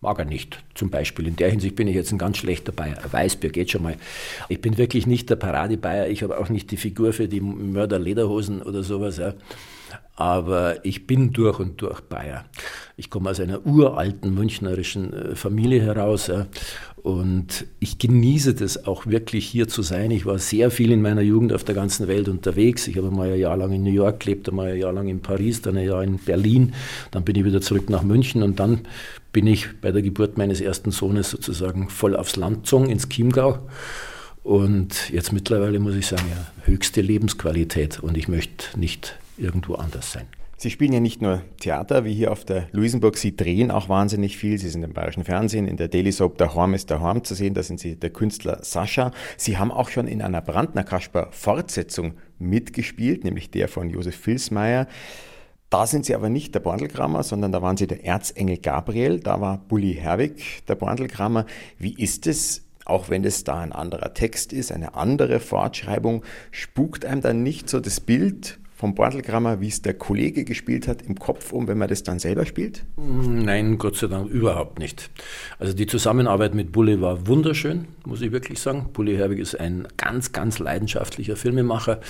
mag 0.00 0.18
er 0.18 0.24
nicht. 0.24 0.62
Zum 0.74 0.90
Beispiel. 0.90 1.26
In 1.26 1.36
der 1.36 1.50
Hinsicht 1.50 1.76
bin 1.76 1.88
ich 1.88 1.94
jetzt 1.94 2.12
ein 2.12 2.18
ganz 2.18 2.38
schlechter 2.38 2.72
Bayer. 2.72 2.98
Weißbier 3.10 3.50
geht 3.50 3.70
schon 3.70 3.82
mal. 3.82 3.96
Ich 4.48 4.60
bin 4.60 4.78
wirklich 4.78 5.06
nicht 5.06 5.28
der 5.30 5.36
Paradebayer. 5.36 6.08
Ich 6.08 6.22
habe 6.22 6.38
auch 6.38 6.48
nicht 6.48 6.70
die 6.70 6.76
Figur 6.76 7.12
für 7.12 7.28
die 7.28 7.40
Mörder-Lederhosen 7.40 8.62
oder 8.62 8.82
sowas. 8.82 9.18
Ja. 9.18 9.34
Aber 10.16 10.84
ich 10.84 11.06
bin 11.06 11.32
durch 11.32 11.58
und 11.58 11.80
durch 11.80 12.00
Bayer. 12.02 12.44
Ich 12.96 13.10
komme 13.10 13.30
aus 13.30 13.40
einer 13.40 13.66
uralten 13.66 14.34
münchnerischen 14.34 15.34
Familie 15.34 15.82
heraus. 15.82 16.28
Ja. 16.28 16.46
Und 17.02 17.64
ich 17.78 17.98
genieße 17.98 18.54
das 18.54 18.86
auch 18.86 19.06
wirklich 19.06 19.46
hier 19.46 19.68
zu 19.68 19.80
sein. 19.80 20.10
Ich 20.10 20.26
war 20.26 20.38
sehr 20.38 20.70
viel 20.70 20.92
in 20.92 21.00
meiner 21.00 21.22
Jugend 21.22 21.52
auf 21.54 21.64
der 21.64 21.74
ganzen 21.74 22.08
Welt 22.08 22.28
unterwegs. 22.28 22.86
Ich 22.88 22.98
habe 22.98 23.10
mal 23.10 23.32
ein 23.32 23.38
Jahr 23.38 23.56
lang 23.56 23.72
in 23.72 23.82
New 23.82 23.92
York 23.92 24.20
gelebt, 24.20 24.48
dann 24.48 24.56
mal 24.56 24.72
ein 24.72 24.78
Jahr 24.78 24.92
lang 24.92 25.08
in 25.08 25.20
Paris, 25.20 25.62
dann 25.62 25.78
ein 25.78 25.86
Jahr 25.86 26.04
in 26.04 26.18
Berlin. 26.18 26.74
Dann 27.10 27.24
bin 27.24 27.36
ich 27.36 27.44
wieder 27.44 27.62
zurück 27.62 27.88
nach 27.88 28.02
München 28.02 28.42
und 28.42 28.60
dann 28.60 28.80
bin 29.32 29.46
ich 29.46 29.68
bei 29.80 29.92
der 29.92 30.02
Geburt 30.02 30.36
meines 30.36 30.60
ersten 30.60 30.90
Sohnes 30.90 31.30
sozusagen 31.30 31.88
voll 31.88 32.14
aufs 32.14 32.36
Land 32.36 32.64
gezogen, 32.64 32.90
ins 32.90 33.08
Chiemgau. 33.08 33.60
Und 34.42 35.10
jetzt 35.10 35.32
mittlerweile 35.32 35.78
muss 35.78 35.94
ich 35.94 36.06
sagen, 36.06 36.26
ja, 36.30 36.66
höchste 36.66 37.00
Lebensqualität 37.00 38.00
und 38.00 38.18
ich 38.18 38.28
möchte 38.28 38.78
nicht 38.78 39.18
irgendwo 39.38 39.74
anders 39.74 40.12
sein. 40.12 40.26
Sie 40.62 40.68
spielen 40.68 40.92
ja 40.92 41.00
nicht 41.00 41.22
nur 41.22 41.40
Theater, 41.58 42.04
wie 42.04 42.12
hier 42.12 42.30
auf 42.30 42.44
der 42.44 42.68
Luisenburg. 42.72 43.16
Sie 43.16 43.34
drehen 43.34 43.70
auch 43.70 43.88
wahnsinnig 43.88 44.36
viel. 44.36 44.58
Sie 44.58 44.68
sind 44.68 44.82
im 44.82 44.92
Bayerischen 44.92 45.24
Fernsehen, 45.24 45.66
in 45.66 45.78
der 45.78 45.88
Daily 45.88 46.12
Soap 46.12 46.36
Der 46.36 46.54
Horm 46.54 46.74
ist 46.74 46.90
der 46.90 47.00
Horm 47.00 47.24
zu 47.24 47.34
sehen. 47.34 47.54
Da 47.54 47.62
sind 47.62 47.80
Sie 47.80 47.96
der 47.96 48.10
Künstler 48.10 48.58
Sascha. 48.62 49.10
Sie 49.38 49.56
haben 49.56 49.72
auch 49.72 49.88
schon 49.88 50.06
in 50.06 50.20
einer 50.20 50.42
Brandner 50.42 50.84
Kasper 50.84 51.28
Fortsetzung 51.30 52.12
mitgespielt, 52.38 53.24
nämlich 53.24 53.50
der 53.50 53.68
von 53.68 53.88
Josef 53.88 54.16
Filsmeier. 54.16 54.86
Da 55.70 55.86
sind 55.86 56.04
Sie 56.04 56.14
aber 56.14 56.28
nicht 56.28 56.54
der 56.54 56.60
Borndelgrammer, 56.60 57.22
sondern 57.22 57.52
da 57.52 57.62
waren 57.62 57.78
Sie 57.78 57.86
der 57.86 58.04
Erzengel 58.04 58.58
Gabriel, 58.58 59.18
da 59.18 59.40
war 59.40 59.64
Bulli 59.66 59.94
Herwig 59.94 60.66
der 60.68 60.74
Borndelgrammer. 60.74 61.46
Wie 61.78 61.94
ist 61.94 62.26
es, 62.26 62.66
auch 62.84 63.08
wenn 63.08 63.24
es 63.24 63.44
da 63.44 63.60
ein 63.60 63.72
anderer 63.72 64.12
Text 64.12 64.52
ist, 64.52 64.72
eine 64.72 64.94
andere 64.94 65.40
Fortschreibung, 65.40 66.22
spukt 66.50 67.06
einem 67.06 67.22
dann 67.22 67.42
nicht 67.42 67.70
so 67.70 67.80
das 67.80 68.00
Bild 68.00 68.59
vom 68.80 68.94
Bordelgrammer, 68.94 69.60
wie 69.60 69.68
es 69.68 69.82
der 69.82 69.92
Kollege 69.92 70.42
gespielt 70.42 70.88
hat, 70.88 71.02
im 71.02 71.18
Kopf 71.18 71.52
um, 71.52 71.68
wenn 71.68 71.76
man 71.76 71.88
das 71.88 72.02
dann 72.02 72.18
selber 72.18 72.46
spielt? 72.46 72.82
Nein, 72.96 73.76
Gott 73.76 73.96
sei 73.96 74.06
Dank 74.06 74.30
überhaupt 74.30 74.78
nicht. 74.78 75.10
Also 75.58 75.74
die 75.74 75.86
Zusammenarbeit 75.86 76.54
mit 76.54 76.72
Bulli 76.72 76.98
war 76.98 77.26
wunderschön, 77.26 77.88
muss 78.06 78.22
ich 78.22 78.32
wirklich 78.32 78.58
sagen. 78.58 78.88
Bulli 78.94 79.16
Herbig 79.16 79.38
ist 79.38 79.60
ein 79.60 79.86
ganz, 79.98 80.32
ganz 80.32 80.58
leidenschaftlicher 80.58 81.36
Filmemacher 81.36 82.00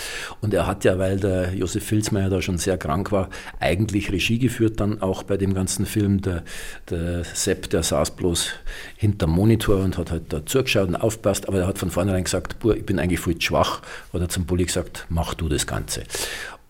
und 0.42 0.54
er 0.54 0.68
hat 0.68 0.84
ja, 0.84 0.96
weil 0.96 1.18
der 1.18 1.52
Josef 1.54 1.84
Filzmeier 1.84 2.30
da 2.30 2.40
schon 2.40 2.56
sehr 2.56 2.78
krank 2.78 3.10
war, 3.10 3.30
eigentlich 3.58 4.12
Regie 4.12 4.38
geführt, 4.38 4.78
dann 4.78 5.02
auch 5.02 5.24
bei 5.24 5.36
dem 5.36 5.54
ganzen 5.54 5.86
Film. 5.86 6.20
Der, 6.22 6.44
der 6.88 7.24
Sepp, 7.24 7.68
der 7.70 7.82
saß 7.82 8.12
bloß 8.12 8.50
hinterm 8.96 9.32
Monitor 9.32 9.82
und 9.82 9.98
hat 9.98 10.12
halt 10.12 10.32
da 10.32 10.46
zugeschaut 10.46 10.86
und 10.86 10.94
aufpasst, 10.94 11.48
aber 11.48 11.58
er 11.58 11.66
hat 11.66 11.78
von 11.78 11.90
vornherein 11.90 12.22
gesagt, 12.22 12.54
ich 12.76 12.86
bin 12.86 13.00
eigentlich 13.00 13.20
zu 13.20 13.34
schwach, 13.40 13.82
hat 14.12 14.20
er 14.20 14.28
zum 14.28 14.46
Bulli 14.46 14.66
gesagt, 14.66 15.06
mach 15.08 15.34
du 15.34 15.48
das 15.48 15.66
Ganze. 15.66 16.04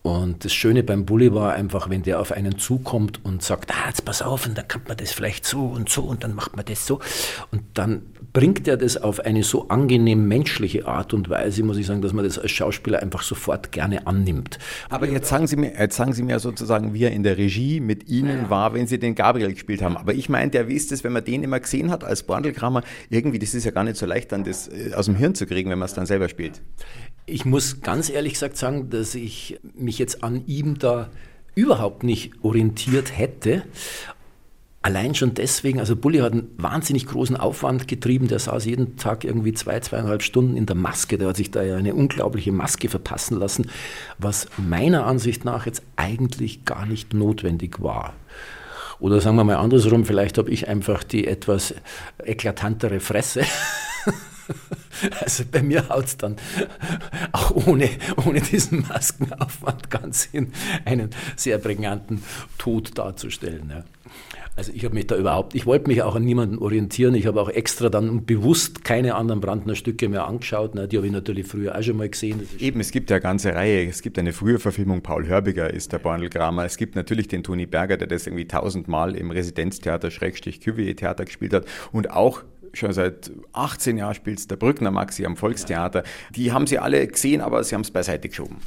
Und 0.03 0.45
das 0.45 0.53
Schöne 0.53 0.81
beim 0.81 1.05
Bulli 1.05 1.33
war 1.33 1.53
einfach, 1.53 1.89
wenn 1.89 2.01
der 2.01 2.19
auf 2.19 2.31
einen 2.31 2.57
zukommt 2.57 3.23
und 3.23 3.43
sagt, 3.43 3.71
ah, 3.71 3.87
jetzt 3.87 4.03
pass 4.03 4.23
auf, 4.23 4.47
und 4.47 4.57
dann 4.57 4.67
kann 4.67 4.81
man 4.87 4.97
das 4.97 5.11
vielleicht 5.11 5.45
so 5.45 5.65
und 5.65 5.89
so 5.89 6.01
und 6.01 6.23
dann 6.23 6.33
macht 6.33 6.55
man 6.55 6.65
das 6.65 6.87
so. 6.87 6.99
Und 7.51 7.61
dann 7.75 8.01
bringt 8.33 8.67
er 8.67 8.77
das 8.77 8.97
auf 8.97 9.19
eine 9.19 9.43
so 9.43 9.67
angenehm 9.67 10.27
menschliche 10.27 10.87
Art 10.87 11.13
und 11.13 11.29
Weise, 11.29 11.63
muss 11.63 11.77
ich 11.77 11.85
sagen, 11.85 12.01
dass 12.01 12.13
man 12.13 12.25
das 12.25 12.39
als 12.39 12.49
Schauspieler 12.49 13.01
einfach 13.01 13.21
sofort 13.21 13.71
gerne 13.71 14.07
annimmt. 14.07 14.57
Aber 14.89 15.07
jetzt 15.07 15.29
sagen 15.29 15.45
Sie 15.45 15.55
mir, 15.55 15.73
jetzt 15.77 15.97
sagen 15.97 16.13
Sie 16.13 16.23
mir 16.23 16.39
sozusagen, 16.39 16.95
wie 16.95 17.03
er 17.03 17.11
in 17.11 17.21
der 17.21 17.37
Regie 17.37 17.79
mit 17.79 18.09
Ihnen 18.09 18.43
ja. 18.43 18.49
war, 18.49 18.73
wenn 18.73 18.87
Sie 18.87 18.97
den 18.97 19.13
Gabriel 19.13 19.53
gespielt 19.53 19.83
haben. 19.83 19.97
Aber 19.97 20.13
ich 20.13 20.29
meinte, 20.29 20.57
ja, 20.57 20.67
wie 20.67 20.75
ist 20.75 20.91
das, 20.91 21.03
wenn 21.03 21.11
man 21.11 21.23
den 21.23 21.43
immer 21.43 21.59
gesehen 21.59 21.91
hat 21.91 22.03
als 22.03 22.23
Bordelkrammer? 22.23 22.81
Irgendwie, 23.09 23.37
das 23.37 23.53
ist 23.53 23.65
ja 23.65 23.71
gar 23.71 23.83
nicht 23.83 23.97
so 23.97 24.07
leicht, 24.07 24.31
dann 24.31 24.45
das 24.45 24.67
äh, 24.67 24.93
aus 24.95 25.05
dem 25.05 25.15
Hirn 25.15 25.35
zu 25.35 25.45
kriegen, 25.45 25.69
wenn 25.69 25.79
man 25.79 25.87
es 25.87 25.93
dann 25.93 26.05
selber 26.05 26.27
spielt. 26.27 26.61
Ich 27.25 27.45
muss 27.45 27.81
ganz 27.81 28.09
ehrlich 28.09 28.33
gesagt 28.33 28.57
sagen, 28.57 28.89
dass 28.89 29.15
ich 29.15 29.59
mich 29.75 29.99
jetzt 29.99 30.23
an 30.23 30.43
ihm 30.47 30.79
da 30.79 31.09
überhaupt 31.55 32.03
nicht 32.03 32.31
orientiert 32.41 33.17
hätte. 33.17 33.63
Allein 34.83 35.13
schon 35.13 35.35
deswegen, 35.35 35.79
also 35.79 35.95
Bulli 35.95 36.19
hat 36.19 36.31
einen 36.31 36.49
wahnsinnig 36.57 37.05
großen 37.05 37.37
Aufwand 37.37 37.87
getrieben, 37.87 38.27
der 38.27 38.39
saß 38.39 38.65
jeden 38.65 38.97
Tag 38.97 39.23
irgendwie 39.23 39.53
zwei, 39.53 39.79
zweieinhalb 39.79 40.23
Stunden 40.23 40.57
in 40.57 40.65
der 40.65 40.75
Maske, 40.75 41.19
der 41.19 41.27
hat 41.27 41.37
sich 41.37 41.51
da 41.51 41.61
ja 41.61 41.77
eine 41.77 41.93
unglaubliche 41.93 42.51
Maske 42.51 42.89
verpassen 42.89 43.37
lassen, 43.37 43.69
was 44.17 44.47
meiner 44.57 45.05
Ansicht 45.05 45.45
nach 45.45 45.67
jetzt 45.67 45.83
eigentlich 45.97 46.65
gar 46.65 46.87
nicht 46.87 47.13
notwendig 47.13 47.79
war. 47.83 48.13
Oder 48.99 49.21
sagen 49.21 49.35
wir 49.35 49.43
mal 49.43 49.57
andersrum, 49.57 50.05
vielleicht 50.05 50.39
habe 50.39 50.49
ich 50.49 50.67
einfach 50.67 51.03
die 51.03 51.27
etwas 51.27 51.75
eklatantere 52.23 52.99
Fresse. 52.99 53.43
Also 55.19 55.43
bei 55.49 55.63
mir 55.63 55.89
haut 55.89 56.05
es 56.05 56.17
dann 56.17 56.35
auch 57.31 57.51
ohne, 57.51 57.89
ohne 58.25 58.41
diesen 58.41 58.81
Maskenaufwand 58.87 59.89
ganz 59.89 60.23
hin, 60.23 60.51
einen 60.85 61.09
sehr 61.35 61.57
prägnanten 61.57 62.23
Tod 62.57 62.97
darzustellen. 62.97 63.69
Ja. 63.69 63.83
Also 64.57 64.73
ich 64.73 64.83
habe 64.83 64.95
mich 64.95 65.07
da 65.07 65.15
überhaupt, 65.15 65.55
ich 65.55 65.65
wollte 65.65 65.87
mich 65.87 66.03
auch 66.03 66.15
an 66.15 66.25
niemanden 66.25 66.57
orientieren. 66.57 67.15
Ich 67.15 67.25
habe 67.25 67.41
auch 67.41 67.49
extra 67.49 67.89
dann 67.89 68.25
bewusst 68.25 68.83
keine 68.83 69.15
anderen 69.15 69.39
Brandner 69.39 69.75
Stücke 69.75 70.09
mehr 70.09 70.27
angeschaut. 70.27 70.75
Ne? 70.75 70.89
Die 70.89 70.97
habe 70.97 71.07
ich 71.07 71.13
natürlich 71.13 71.47
früher 71.47 71.75
auch 71.75 71.81
schon 71.81 71.95
mal 71.95 72.09
gesehen. 72.09 72.47
Eben, 72.59 72.81
es 72.81 72.91
gibt 72.91 73.09
ja 73.09 73.15
eine 73.15 73.23
ganze 73.23 73.55
Reihe. 73.55 73.87
Es 73.87 74.01
gibt 74.01 74.19
eine 74.19 74.33
frühe 74.33 74.59
Verfilmung, 74.59 75.01
Paul 75.01 75.25
Hörbiger 75.25 75.73
ist 75.73 75.93
der 75.93 75.99
Bornelgramer. 75.99 76.65
Es 76.65 76.75
gibt 76.75 76.95
natürlich 76.95 77.29
den 77.29 77.43
Toni 77.43 77.65
Berger, 77.65 77.95
der 77.95 78.07
das 78.07 78.27
irgendwie 78.27 78.45
tausendmal 78.45 79.15
im 79.15 79.31
Residenztheater 79.31 80.11
Schrägstrich 80.11 80.59
Cuvier 80.59 80.95
Theater 80.97 81.23
gespielt 81.23 81.53
hat 81.53 81.65
und 81.93 82.11
auch 82.11 82.43
schon 82.73 82.93
seit 82.93 83.31
18 83.53 83.97
Jahren 83.97 84.15
spielt 84.15 84.49
der 84.49 84.55
Brückner 84.55 84.91
Maxi 84.91 85.25
am 85.25 85.37
Volkstheater. 85.37 86.03
Die 86.35 86.51
haben 86.51 86.67
sie 86.67 86.79
alle 86.79 87.05
gesehen, 87.07 87.41
aber 87.41 87.63
sie 87.63 87.75
haben 87.75 87.81
es 87.81 87.91
beiseite 87.91 88.29
geschoben. 88.29 88.57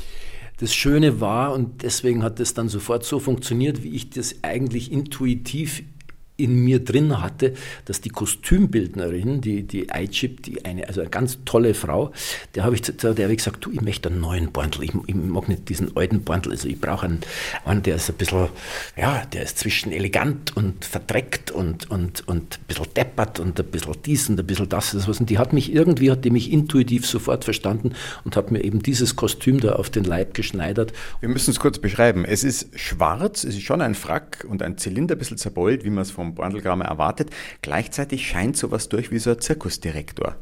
Das 0.59 0.73
Schöne 0.73 1.21
war, 1.21 1.53
und 1.53 1.83
deswegen 1.83 2.23
hat 2.23 2.39
es 2.39 2.55
dann 2.55 2.69
sofort 2.69 3.05
so 3.05 3.19
funktioniert, 3.19 3.83
wie 3.83 3.95
ich 3.97 4.11
das 4.11 4.37
eigentlich 4.43 4.93
intuitiv 4.93 5.83
in 6.37 6.65
mir 6.65 6.85
drin 6.85 7.21
hatte, 7.21 7.55
dass 7.85 8.01
die 8.01 8.09
Kostümbildnerin, 8.09 9.41
die, 9.41 9.63
die 9.63 9.87
iChip, 9.89 10.43
die 10.43 10.65
eine, 10.65 10.89
also 10.89 11.01
eine 11.01 11.11
ganz 11.11 11.39
tolle 11.45 11.75
Frau, 11.75 12.13
der 12.55 12.65
habe 12.65 12.75
ich, 12.75 12.83
der 12.83 13.11
habe 13.11 13.37
gesagt, 13.37 13.65
du, 13.65 13.71
ich 13.71 13.81
möchte 13.81 14.09
einen 14.09 14.21
neuen 14.21 14.51
Beutel, 14.51 14.83
ich, 14.83 14.93
ich 15.07 15.15
mag 15.15 15.49
nicht 15.49 15.69
diesen 15.69 15.97
alten 15.97 16.25
Beutel, 16.25 16.51
also 16.51 16.69
ich 16.69 16.81
brauche 16.81 17.07
einen, 17.07 17.21
einen, 17.65 17.83
der 17.83 17.97
ist 17.97 18.11
ein 18.11 18.17
bisschen, 18.17 18.49
ja, 18.97 19.25
der 19.27 19.45
ist 19.45 19.59
zwischen 19.59 19.93
elegant 19.93 20.57
und 20.57 20.85
verdreckt 20.85 21.53
und, 21.53 21.89
und, 21.91 22.27
und 22.27 22.59
ein 22.59 22.65
bisschen 22.67 22.87
deppert 22.97 23.39
und 23.39 23.61
ein 23.61 23.67
bisschen 23.67 23.95
dies 24.05 24.29
und 24.29 24.41
ein 24.41 24.47
bisschen 24.47 24.69
das, 24.69 24.91
das 24.91 25.07
was. 25.07 25.21
Und 25.21 25.31
die 25.31 25.39
hat 25.39 25.53
mich 25.53 25.73
irgendwie, 25.73 26.11
hat 26.11 26.25
die 26.25 26.31
mich 26.31 26.51
intuitiv 26.51 27.07
sofort 27.07 27.45
verstanden 27.45 27.93
und 28.25 28.37
hat 28.37 28.51
mir 28.51 28.65
eben 28.65 28.83
dieses 28.83 29.15
Kostüm 29.15 29.61
da 29.61 29.75
auf 29.75 29.89
den 29.89 30.03
Leib 30.03 30.35
geschneidert. 30.35 30.93
Wir 31.21 31.29
müssen 31.29 31.51
es 31.51 31.61
kurz 31.61 31.79
beschreiben. 31.79 32.25
Es 32.25 32.43
ist 32.43 32.79
schwarz, 32.79 33.45
es 33.45 33.55
ist 33.55 33.63
schon 33.63 33.81
ein 33.81 33.95
Frack 33.95 34.45
und 34.49 34.63
ein 34.63 34.79
Zylinder, 34.79 35.15
ein 35.15 35.19
bisschen 35.19 35.39
zerbeult, 35.39 35.85
wie 35.85 35.91
man 35.91 36.03
es 36.03 36.11
vom 36.11 36.24
vom 36.25 36.35
Borndelgrammer 36.35 36.87
erwartet. 36.87 37.31
Gleichzeitig 37.63 38.27
scheint 38.27 38.57
sowas 38.57 38.89
durch 38.89 39.11
wie 39.11 39.19
so 39.19 39.31
ein 39.31 39.41
Zirkusdirektor. 39.41 40.37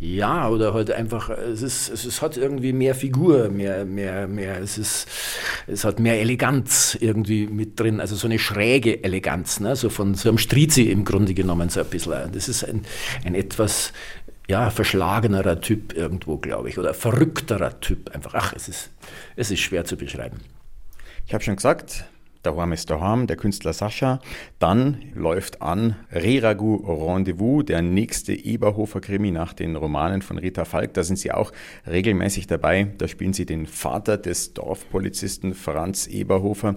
Ja, 0.00 0.48
oder 0.48 0.74
halt 0.74 0.92
einfach, 0.92 1.28
es, 1.28 1.60
ist, 1.60 1.88
es 1.88 2.22
hat 2.22 2.36
irgendwie 2.36 2.72
mehr 2.72 2.94
Figur, 2.94 3.48
mehr, 3.48 3.84
mehr, 3.84 4.28
mehr, 4.28 4.60
es 4.60 4.78
ist, 4.78 5.08
es 5.66 5.82
hat 5.84 5.98
mehr 5.98 6.20
Eleganz 6.20 6.96
irgendwie 7.00 7.48
mit 7.48 7.80
drin, 7.80 8.00
also 8.00 8.14
so 8.14 8.28
eine 8.28 8.38
schräge 8.38 9.02
Eleganz, 9.02 9.58
ne? 9.58 9.74
so 9.74 9.90
von 9.90 10.14
so 10.14 10.28
einem 10.28 10.38
Strizi 10.38 10.82
im 10.82 11.04
Grunde 11.04 11.34
genommen 11.34 11.68
so 11.68 11.80
ein 11.80 11.86
bisschen. 11.86 12.30
Das 12.30 12.48
ist 12.48 12.62
ein, 12.62 12.82
ein 13.24 13.34
etwas, 13.34 13.92
ja, 14.48 14.70
verschlagenerer 14.70 15.60
Typ 15.60 15.92
irgendwo, 15.94 16.38
glaube 16.38 16.68
ich, 16.68 16.78
oder 16.78 16.94
verrückterer 16.94 17.80
Typ 17.80 18.14
einfach. 18.14 18.34
Ach, 18.34 18.52
es 18.54 18.68
ist, 18.68 18.90
es 19.34 19.50
ist 19.50 19.60
schwer 19.60 19.84
zu 19.84 19.96
beschreiben. 19.96 20.38
Ich 21.26 21.34
habe 21.34 21.42
schon 21.42 21.56
gesagt, 21.56 22.04
Daheim 22.48 22.72
ist 22.72 22.88
daheim, 22.88 23.26
der 23.26 23.36
Künstler 23.36 23.74
Sascha. 23.74 24.20
Dann 24.58 25.02
läuft 25.14 25.60
an 25.60 25.96
Reragu 26.10 26.76
Rendezvous, 26.76 27.66
der 27.66 27.82
nächste 27.82 28.32
Eberhofer-Krimi 28.32 29.30
nach 29.30 29.52
den 29.52 29.76
Romanen 29.76 30.22
von 30.22 30.38
Rita 30.38 30.64
Falk. 30.64 30.94
Da 30.94 31.02
sind 31.02 31.18
sie 31.18 31.30
auch 31.30 31.52
regelmäßig 31.86 32.46
dabei. 32.46 32.88
Da 32.96 33.06
spielen 33.06 33.34
sie 33.34 33.44
den 33.44 33.66
Vater 33.66 34.16
des 34.16 34.54
Dorfpolizisten 34.54 35.52
Franz 35.52 36.06
Eberhofer. 36.06 36.76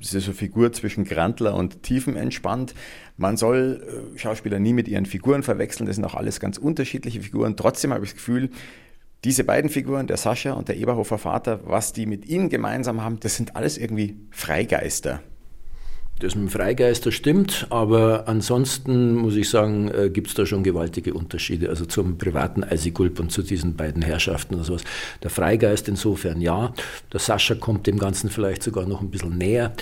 Das 0.00 0.14
ist 0.14 0.26
eine 0.26 0.34
Figur 0.34 0.72
zwischen 0.72 1.04
Grantler 1.04 1.54
und 1.54 1.84
Tiefenentspannt. 1.84 2.74
Man 3.16 3.36
soll 3.36 4.12
äh, 4.14 4.18
Schauspieler 4.18 4.58
nie 4.58 4.72
mit 4.72 4.88
ihren 4.88 5.06
Figuren 5.06 5.44
verwechseln. 5.44 5.86
Das 5.86 5.94
sind 5.94 6.04
auch 6.04 6.14
alles 6.14 6.40
ganz 6.40 6.58
unterschiedliche 6.58 7.20
Figuren. 7.20 7.56
Trotzdem 7.56 7.92
habe 7.92 8.04
ich 8.04 8.10
das 8.10 8.16
Gefühl, 8.16 8.50
diese 9.24 9.44
beiden 9.44 9.70
Figuren, 9.70 10.06
der 10.06 10.16
Sascha 10.16 10.52
und 10.52 10.68
der 10.68 10.76
Eberhofer 10.76 11.18
Vater, 11.18 11.60
was 11.64 11.92
die 11.92 12.06
mit 12.06 12.26
ihnen 12.26 12.48
gemeinsam 12.48 13.02
haben, 13.02 13.18
das 13.20 13.36
sind 13.36 13.56
alles 13.56 13.76
irgendwie 13.76 14.16
Freigeister. 14.30 15.20
Das 16.20 16.34
mit 16.34 16.46
dem 16.46 16.48
Freigeister 16.48 17.12
stimmt, 17.12 17.68
aber 17.70 18.26
ansonsten 18.26 19.14
muss 19.14 19.36
ich 19.36 19.48
sagen, 19.48 19.88
äh, 19.88 20.10
gibt 20.10 20.26
es 20.26 20.34
da 20.34 20.46
schon 20.46 20.64
gewaltige 20.64 21.14
Unterschiede. 21.14 21.68
Also 21.68 21.84
zum 21.84 22.18
privaten 22.18 22.64
Eisigulp 22.64 23.20
und 23.20 23.30
zu 23.30 23.42
diesen 23.42 23.76
beiden 23.76 24.02
Herrschaften 24.02 24.56
oder 24.56 24.64
sowas. 24.64 24.82
Der 25.22 25.30
Freigeist 25.30 25.86
insofern 25.86 26.40
ja. 26.40 26.74
Der 27.12 27.20
Sascha 27.20 27.54
kommt 27.54 27.86
dem 27.86 28.00
Ganzen 28.00 28.30
vielleicht 28.30 28.64
sogar 28.64 28.84
noch 28.86 29.00
ein 29.00 29.10
bisschen 29.10 29.38
näher. 29.38 29.74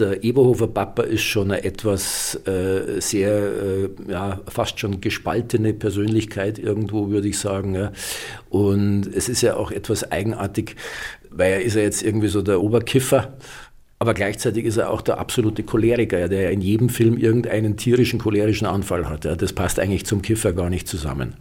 Der 0.00 0.24
Eberhofer 0.24 0.66
Papa 0.66 1.04
ist 1.04 1.22
schon 1.22 1.52
eine 1.52 1.62
etwas 1.62 2.40
äh, 2.44 3.00
sehr, 3.00 3.30
äh, 3.30 3.88
ja, 4.08 4.40
fast 4.48 4.80
schon 4.80 5.00
gespaltene 5.00 5.74
Persönlichkeit 5.74 6.58
irgendwo, 6.58 7.10
würde 7.10 7.28
ich 7.28 7.38
sagen. 7.38 7.76
Ja. 7.76 7.92
Und 8.50 9.06
es 9.14 9.28
ist 9.28 9.42
ja 9.42 9.56
auch 9.56 9.70
etwas 9.70 10.10
eigenartig, 10.10 10.74
weil 11.30 11.52
er 11.52 11.62
ist 11.62 11.76
ja 11.76 11.82
jetzt 11.82 12.02
irgendwie 12.02 12.28
so 12.28 12.42
der 12.42 12.60
Oberkiffer 12.60 13.36
aber 13.98 14.14
gleichzeitig 14.14 14.64
ist 14.64 14.76
er 14.76 14.90
auch 14.90 15.02
der 15.02 15.18
absolute 15.18 15.62
Choleriker, 15.62 16.28
der 16.28 16.50
in 16.50 16.60
jedem 16.60 16.88
Film 16.88 17.16
irgendeinen 17.16 17.76
tierischen 17.76 18.18
cholerischen 18.18 18.66
Anfall 18.66 19.08
hat. 19.08 19.24
Das 19.24 19.52
passt 19.52 19.78
eigentlich 19.78 20.04
zum 20.04 20.22
Kiffer 20.22 20.52
gar 20.52 20.70
nicht 20.70 20.88
zusammen. 20.88 21.34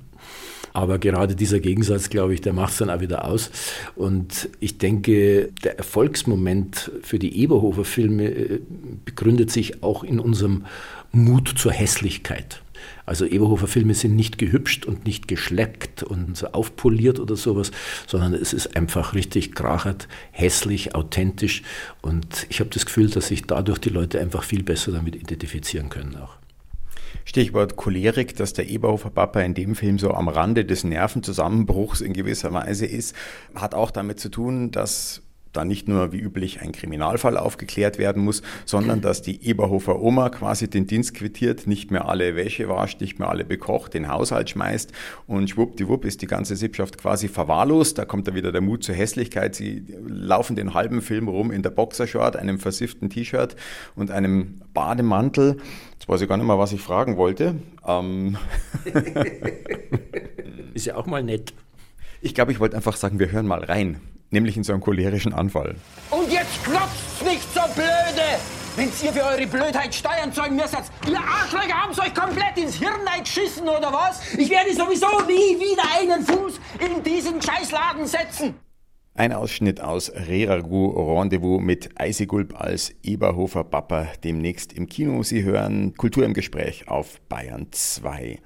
Aber 0.73 0.97
gerade 0.97 1.35
dieser 1.35 1.59
Gegensatz, 1.59 2.09
glaube 2.09 2.33
ich, 2.33 2.41
der 2.41 2.53
macht 2.53 2.71
es 2.71 2.77
dann 2.79 2.89
auch 2.89 2.99
wieder 2.99 3.25
aus. 3.25 3.51
Und 3.95 4.49
ich 4.59 4.79
denke, 4.79 5.51
der 5.63 5.77
Erfolgsmoment 5.77 6.91
für 7.03 7.19
die 7.19 7.41
Eberhofer-Filme 7.43 8.25
äh, 8.25 8.59
begründet 9.05 9.51
sich 9.51 9.83
auch 9.83 10.03
in 10.03 10.19
unserem 10.19 10.65
Mut 11.11 11.53
zur 11.55 11.71
Hässlichkeit. 11.71 12.62
Also 13.05 13.25
Eberhofer-Filme 13.25 13.93
sind 13.93 14.15
nicht 14.15 14.37
gehübscht 14.37 14.85
und 14.85 15.05
nicht 15.05 15.27
geschleckt 15.27 16.03
und 16.03 16.53
aufpoliert 16.53 17.19
oder 17.19 17.35
sowas, 17.35 17.71
sondern 18.07 18.33
es 18.33 18.53
ist 18.53 18.75
einfach 18.75 19.13
richtig 19.13 19.53
krachert, 19.53 20.07
hässlich, 20.31 20.95
authentisch. 20.95 21.63
Und 22.01 22.47
ich 22.49 22.59
habe 22.59 22.69
das 22.69 22.85
Gefühl, 22.85 23.09
dass 23.09 23.27
sich 23.27 23.43
dadurch 23.43 23.79
die 23.79 23.89
Leute 23.89 24.19
einfach 24.19 24.43
viel 24.43 24.63
besser 24.63 24.91
damit 24.91 25.15
identifizieren 25.15 25.89
können 25.89 26.15
auch. 26.15 26.37
Stichwort 27.25 27.77
Cholerik, 27.77 28.35
dass 28.35 28.53
der 28.53 28.69
Eberhofer 28.69 29.09
Papa 29.09 29.41
in 29.41 29.53
dem 29.53 29.75
Film 29.75 29.97
so 29.97 30.11
am 30.11 30.27
Rande 30.27 30.65
des 30.65 30.83
Nervenzusammenbruchs 30.83 32.01
in 32.01 32.13
gewisser 32.13 32.51
Weise 32.53 32.85
ist, 32.85 33.15
hat 33.55 33.75
auch 33.75 33.91
damit 33.91 34.19
zu 34.19 34.29
tun, 34.29 34.71
dass 34.71 35.21
da 35.53 35.63
nicht 35.63 35.87
nur 35.87 36.11
wie 36.11 36.19
üblich 36.19 36.61
ein 36.61 36.71
Kriminalfall 36.71 37.37
aufgeklärt 37.37 37.97
werden 37.97 38.23
muss, 38.23 38.41
sondern 38.65 39.01
dass 39.01 39.21
die 39.21 39.45
Eberhofer 39.47 40.01
Oma 40.01 40.29
quasi 40.29 40.69
den 40.69 40.87
Dienst 40.87 41.13
quittiert, 41.13 41.67
nicht 41.67 41.91
mehr 41.91 42.09
alle 42.09 42.35
Wäsche 42.35 42.67
wascht, 42.67 42.99
nicht 43.01 43.19
mehr 43.19 43.29
alle 43.29 43.45
bekocht, 43.45 43.93
den 43.93 44.09
Haushalt 44.09 44.49
schmeißt 44.49 44.91
und 45.27 45.49
schwuppdiwupp 45.49 46.05
ist 46.05 46.21
die 46.21 46.27
ganze 46.27 46.55
Sippschaft 46.55 46.97
quasi 46.97 47.27
verwahrlost. 47.27 47.97
Da 47.97 48.05
kommt 48.05 48.27
da 48.27 48.35
wieder 48.35 48.51
der 48.51 48.61
Mut 48.61 48.83
zur 48.83 48.95
Hässlichkeit. 48.95 49.55
Sie 49.55 49.85
laufen 50.05 50.55
den 50.55 50.73
halben 50.73 51.01
Film 51.01 51.27
rum 51.27 51.51
in 51.51 51.61
der 51.61 51.69
Boxershort, 51.69 52.35
einem 52.35 52.59
versifften 52.59 53.09
T-Shirt 53.09 53.55
und 53.95 54.11
einem 54.11 54.61
Bademantel. 54.73 55.57
Jetzt 55.93 56.09
weiß 56.09 56.21
ich 56.21 56.27
gar 56.27 56.37
nicht 56.37 56.47
mehr, 56.47 56.59
was 56.59 56.73
ich 56.73 56.81
fragen 56.81 57.17
wollte. 57.17 57.55
Ähm 57.87 58.37
ist 60.73 60.85
ja 60.85 60.95
auch 60.95 61.05
mal 61.05 61.23
nett. 61.23 61.53
Ich 62.21 62.33
glaube, 62.33 62.51
ich 62.51 62.59
wollte 62.59 62.75
einfach 62.75 62.95
sagen, 62.95 63.19
wir 63.19 63.31
hören 63.31 63.45
mal 63.45 63.63
rein 63.63 63.99
nämlich 64.33 64.57
in 64.57 64.63
so 64.63 64.73
einem 64.73 64.81
cholerischen 64.81 65.33
Anfall. 65.33 65.75
Und 66.09 66.31
jetzt 66.31 66.63
klopft's 66.63 67.21
nicht 67.23 67.53
so 67.53 67.61
blöde! 67.73 68.39
Wenn's 68.75 69.03
ihr 69.03 69.13
für 69.13 69.23
eure 69.23 69.45
Blödheit 69.45 69.93
Steuern 69.93 70.33
zahlen 70.33 70.55
müsst, 70.55 70.75
ihr 71.07 71.19
Arschlöcher 71.19 71.83
haben's 71.83 71.99
euch 71.99 72.13
komplett 72.15 72.57
ins 72.57 72.75
Hirn 72.75 73.01
geschissen, 73.19 73.69
oder 73.69 73.93
was? 73.93 74.33
Ich 74.33 74.49
werde 74.49 74.73
sowieso 74.73 75.07
nie 75.27 75.59
wieder 75.59 75.83
einen 75.95 76.25
Fuß 76.25 76.59
in 76.79 77.03
diesen 77.03 77.39
Scheißladen 77.39 78.07
setzen! 78.07 78.55
Ein 79.15 79.31
Ausschnitt 79.31 79.79
aus 79.79 80.11
Reragu 80.11 80.87
Rendezvous 80.87 81.61
mit 81.61 82.01
Eisigulb 82.01 82.59
als 82.59 82.95
Eberhofer 83.03 83.63
Papa 83.63 84.07
demnächst 84.23 84.73
im 84.73 84.87
Kino. 84.87 85.21
Sie 85.21 85.43
hören 85.43 85.93
Kultur 85.95 86.25
im 86.25 86.33
Gespräch 86.33 86.87
auf 86.87 87.21
Bayern 87.29 87.67
2. 87.69 88.39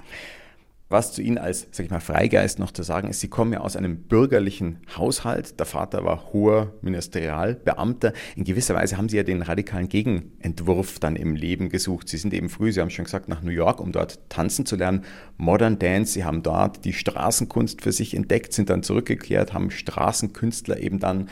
Was 0.89 1.12
zu 1.12 1.22
Ihnen 1.22 1.38
als, 1.38 1.67
sag 1.72 1.86
ich 1.86 1.91
mal, 1.91 2.00
Freigeist 2.00 2.60
noch 2.60 2.72
zu 2.72 2.82
sagen 2.82 3.10
ist, 3.10 3.20
Sie 3.20 3.27
kommen 3.27 3.51
ja 3.51 3.60
aus 3.60 3.75
einem 3.75 4.03
bürgerlichen 4.03 4.79
Haushalt. 4.96 5.60
Der 5.60 5.65
Vater 5.65 6.06
war 6.06 6.32
hoher 6.32 6.74
Ministerialbeamter. 6.82 8.13
In 8.38 8.46
gewisser 8.46 8.74
Weise 8.74 8.96
haben 8.96 9.10
Sie 9.10 9.17
ja 9.17 9.24
den 9.24 9.41
radikalen 9.41 9.89
Gegenentwurf 9.89 11.00
dann 11.00 11.17
im 11.17 11.36
Leben 11.36 11.67
gesucht. 11.67 12.08
Sie 12.08 12.15
sind 12.15 12.34
eben 12.34 12.48
früh, 12.48 12.72
Sie 12.72 12.79
haben 12.79 12.89
schon 12.89 13.03
gesagt, 13.03 13.27
nach 13.27 13.41
New 13.41 13.51
York, 13.51 13.82
um 13.82 13.91
dort 13.91 14.29
tanzen 14.29 14.65
zu 14.65 14.77
lernen. 14.77 15.03
Modern 15.36 15.77
Dance. 15.77 16.13
Sie 16.13 16.24
haben 16.24 16.41
dort 16.41 16.86
die 16.86 16.94
Straßenkunst 16.94 17.82
für 17.82 17.91
sich 17.91 18.15
entdeckt, 18.15 18.53
sind 18.53 18.70
dann 18.70 18.82
zurückgekehrt, 18.82 19.53
haben 19.53 19.72
Straßenkünstler 19.72 20.79
eben 20.79 21.00
dann 21.00 21.27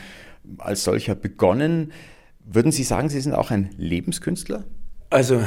als 0.58 0.84
solcher 0.84 1.14
begonnen. 1.14 1.92
Würden 2.44 2.72
Sie 2.72 2.82
sagen, 2.82 3.08
Sie 3.08 3.20
sind 3.20 3.32
auch 3.32 3.50
ein 3.50 3.70
Lebenskünstler? 3.78 4.64
Also, 5.08 5.40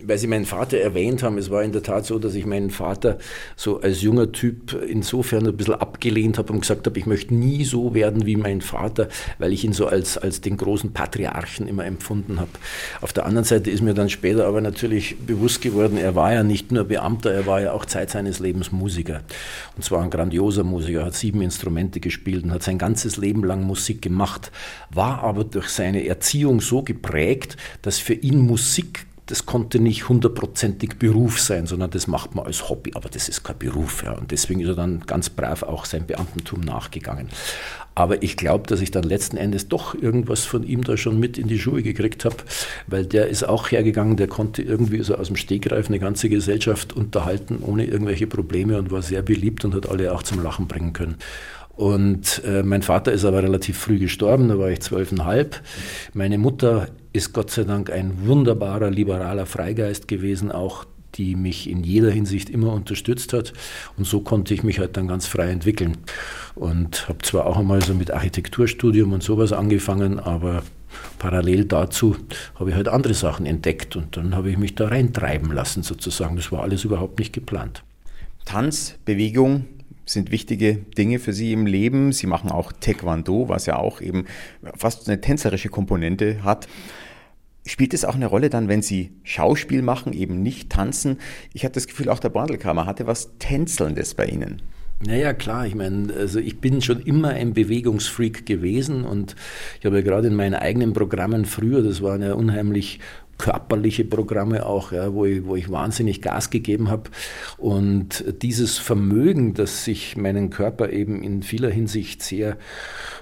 weil 0.00 0.16
Sie 0.16 0.28
meinen 0.28 0.44
Vater 0.44 0.78
erwähnt 0.78 1.24
haben, 1.24 1.38
es 1.38 1.50
war 1.50 1.64
in 1.64 1.72
der 1.72 1.82
Tat 1.82 2.06
so, 2.06 2.20
dass 2.20 2.36
ich 2.36 2.46
meinen 2.46 2.70
Vater 2.70 3.18
so 3.56 3.80
als 3.80 4.00
junger 4.00 4.30
Typ 4.30 4.80
insofern 4.88 5.44
ein 5.44 5.56
bisschen 5.56 5.74
abgelehnt 5.74 6.38
habe 6.38 6.52
und 6.52 6.60
gesagt 6.60 6.86
habe, 6.86 6.96
ich 7.00 7.06
möchte 7.06 7.34
nie 7.34 7.64
so 7.64 7.94
werden 7.94 8.24
wie 8.24 8.36
mein 8.36 8.60
Vater, 8.60 9.08
weil 9.38 9.52
ich 9.52 9.64
ihn 9.64 9.72
so 9.72 9.86
als, 9.88 10.16
als 10.16 10.40
den 10.40 10.56
großen 10.56 10.92
Patriarchen 10.92 11.66
immer 11.66 11.84
empfunden 11.84 12.38
habe. 12.38 12.50
Auf 13.00 13.12
der 13.12 13.26
anderen 13.26 13.44
Seite 13.44 13.72
ist 13.72 13.82
mir 13.82 13.92
dann 13.92 14.08
später 14.08 14.46
aber 14.46 14.60
natürlich 14.60 15.16
bewusst 15.18 15.62
geworden, 15.62 15.96
er 15.96 16.14
war 16.14 16.32
ja 16.32 16.44
nicht 16.44 16.70
nur 16.70 16.84
Beamter, 16.84 17.32
er 17.32 17.46
war 17.46 17.60
ja 17.60 17.72
auch 17.72 17.84
Zeit 17.84 18.10
seines 18.10 18.38
Lebens 18.38 18.70
Musiker. 18.70 19.22
Und 19.74 19.82
zwar 19.82 20.04
ein 20.04 20.10
grandioser 20.10 20.62
Musiker, 20.62 21.06
hat 21.06 21.14
sieben 21.14 21.42
Instrumente 21.42 21.98
gespielt 21.98 22.44
und 22.44 22.52
hat 22.52 22.62
sein 22.62 22.78
ganzes 22.78 23.16
Leben 23.16 23.42
lang 23.42 23.64
Musik 23.64 24.00
gemacht, 24.00 24.52
war 24.90 25.24
aber 25.24 25.42
durch 25.42 25.70
seine 25.70 26.06
Erziehung 26.06 26.60
so 26.60 26.82
geprägt, 26.82 27.56
dass 27.82 27.98
für 27.98 28.14
ihn 28.14 28.38
Musik 28.38 29.07
das 29.28 29.44
konnte 29.44 29.78
nicht 29.78 30.08
hundertprozentig 30.08 30.98
Beruf 30.98 31.38
sein, 31.40 31.66
sondern 31.66 31.90
das 31.90 32.06
macht 32.06 32.34
man 32.34 32.46
als 32.46 32.70
Hobby, 32.70 32.92
aber 32.94 33.10
das 33.10 33.28
ist 33.28 33.44
kein 33.44 33.58
Beruf. 33.58 34.02
Ja. 34.02 34.12
Und 34.12 34.30
deswegen 34.30 34.60
ist 34.60 34.68
er 34.68 34.74
dann 34.74 35.00
ganz 35.06 35.28
brav 35.28 35.62
auch 35.62 35.84
sein 35.84 36.06
Beamtentum 36.06 36.60
nachgegangen. 36.60 37.28
Aber 37.94 38.22
ich 38.22 38.38
glaube, 38.38 38.66
dass 38.66 38.80
ich 38.80 38.90
dann 38.90 39.02
letzten 39.02 39.36
Endes 39.36 39.68
doch 39.68 39.94
irgendwas 39.94 40.44
von 40.44 40.62
ihm 40.62 40.82
da 40.82 40.96
schon 40.96 41.20
mit 41.20 41.36
in 41.36 41.46
die 41.46 41.58
Schuhe 41.58 41.82
gekriegt 41.82 42.24
habe, 42.24 42.36
weil 42.86 43.04
der 43.04 43.28
ist 43.28 43.46
auch 43.46 43.70
hergegangen, 43.70 44.16
der 44.16 44.28
konnte 44.28 44.62
irgendwie 44.62 45.02
so 45.02 45.16
aus 45.16 45.26
dem 45.26 45.36
Stegreif 45.36 45.88
eine 45.88 45.98
ganze 45.98 46.30
Gesellschaft 46.30 46.94
unterhalten, 46.94 47.58
ohne 47.60 47.84
irgendwelche 47.84 48.26
Probleme 48.26 48.78
und 48.78 48.90
war 48.90 49.02
sehr 49.02 49.20
beliebt 49.20 49.64
und 49.66 49.74
hat 49.74 49.88
alle 49.88 50.14
auch 50.14 50.22
zum 50.22 50.42
Lachen 50.42 50.68
bringen 50.68 50.94
können. 50.94 51.16
Und 51.78 52.42
äh, 52.44 52.64
mein 52.64 52.82
Vater 52.82 53.12
ist 53.12 53.24
aber 53.24 53.42
relativ 53.42 53.78
früh 53.78 54.00
gestorben, 54.00 54.48
da 54.48 54.58
war 54.58 54.70
ich 54.70 54.80
zwölfeinhalb. 54.80 55.60
Meine 56.12 56.36
Mutter 56.36 56.88
ist 57.12 57.32
Gott 57.32 57.50
sei 57.50 57.64
Dank 57.64 57.90
ein 57.90 58.26
wunderbarer, 58.26 58.90
liberaler 58.90 59.46
Freigeist 59.46 60.08
gewesen, 60.08 60.52
auch 60.52 60.84
die 61.14 61.34
mich 61.34 61.68
in 61.68 61.82
jeder 61.82 62.10
Hinsicht 62.10 62.50
immer 62.50 62.72
unterstützt 62.72 63.32
hat. 63.32 63.52
Und 63.96 64.06
so 64.06 64.20
konnte 64.20 64.54
ich 64.54 64.62
mich 64.62 64.78
halt 64.78 64.96
dann 64.96 65.08
ganz 65.08 65.26
frei 65.26 65.50
entwickeln. 65.50 65.96
Und 66.54 67.08
habe 67.08 67.18
zwar 67.22 67.46
auch 67.46 67.56
einmal 67.56 67.82
so 67.82 67.94
mit 67.94 68.10
Architekturstudium 68.10 69.12
und 69.12 69.22
sowas 69.22 69.52
angefangen, 69.52 70.20
aber 70.20 70.62
parallel 71.18 71.64
dazu 71.64 72.16
habe 72.54 72.70
ich 72.70 72.76
halt 72.76 72.88
andere 72.88 73.14
Sachen 73.14 73.46
entdeckt 73.46 73.96
und 73.96 74.16
dann 74.16 74.34
habe 74.34 74.50
ich 74.50 74.58
mich 74.58 74.74
da 74.74 74.88
reintreiben 74.88 75.52
lassen 75.52 75.82
sozusagen. 75.82 76.36
Das 76.36 76.52
war 76.52 76.62
alles 76.62 76.84
überhaupt 76.84 77.18
nicht 77.18 77.32
geplant. 77.32 77.82
Tanz, 78.44 78.96
Bewegung, 79.04 79.66
sind 80.08 80.30
wichtige 80.30 80.74
Dinge 80.96 81.18
für 81.18 81.32
Sie 81.32 81.52
im 81.52 81.66
Leben. 81.66 82.12
Sie 82.12 82.26
machen 82.26 82.50
auch 82.50 82.72
Taekwondo, 82.72 83.48
was 83.48 83.66
ja 83.66 83.76
auch 83.76 84.00
eben 84.00 84.24
fast 84.76 85.08
eine 85.08 85.20
tänzerische 85.20 85.68
Komponente 85.68 86.42
hat. 86.42 86.66
Spielt 87.66 87.92
es 87.92 88.04
auch 88.04 88.14
eine 88.14 88.26
Rolle 88.26 88.48
dann, 88.48 88.68
wenn 88.68 88.82
Sie 88.82 89.12
Schauspiel 89.24 89.82
machen, 89.82 90.12
eben 90.12 90.42
nicht 90.42 90.70
tanzen? 90.70 91.18
Ich 91.52 91.64
hatte 91.64 91.74
das 91.74 91.86
Gefühl, 91.86 92.08
auch 92.08 92.18
der 92.18 92.30
Bandelkammer 92.30 92.86
hatte 92.86 93.06
was 93.06 93.36
Tänzelndes 93.38 94.14
bei 94.14 94.26
Ihnen. 94.26 94.62
Naja, 95.06 95.32
klar, 95.32 95.64
ich 95.64 95.76
meine, 95.76 96.12
also 96.12 96.40
ich 96.40 96.60
bin 96.60 96.82
schon 96.82 97.00
immer 97.00 97.28
ein 97.28 97.54
Bewegungsfreak 97.54 98.46
gewesen 98.46 99.04
und 99.04 99.36
ich 99.78 99.86
habe 99.86 99.96
ja 99.96 100.02
gerade 100.02 100.26
in 100.26 100.34
meinen 100.34 100.54
eigenen 100.54 100.92
Programmen 100.92 101.44
früher, 101.44 101.82
das 101.82 102.02
waren 102.02 102.20
ja 102.20 102.32
unheimlich 102.32 102.98
körperliche 103.38 104.04
Programme 104.04 104.66
auch, 104.66 104.92
ja, 104.92 105.14
wo, 105.14 105.24
ich, 105.24 105.44
wo 105.46 105.56
ich 105.56 105.70
wahnsinnig 105.70 106.20
Gas 106.20 106.50
gegeben 106.50 106.90
habe. 106.90 107.04
Und 107.56 108.24
dieses 108.42 108.78
Vermögen, 108.78 109.54
dass 109.54 109.86
ich 109.86 110.16
meinen 110.16 110.50
Körper 110.50 110.90
eben 110.90 111.22
in 111.22 111.42
vieler 111.42 111.70
Hinsicht 111.70 112.22
sehr 112.22 112.56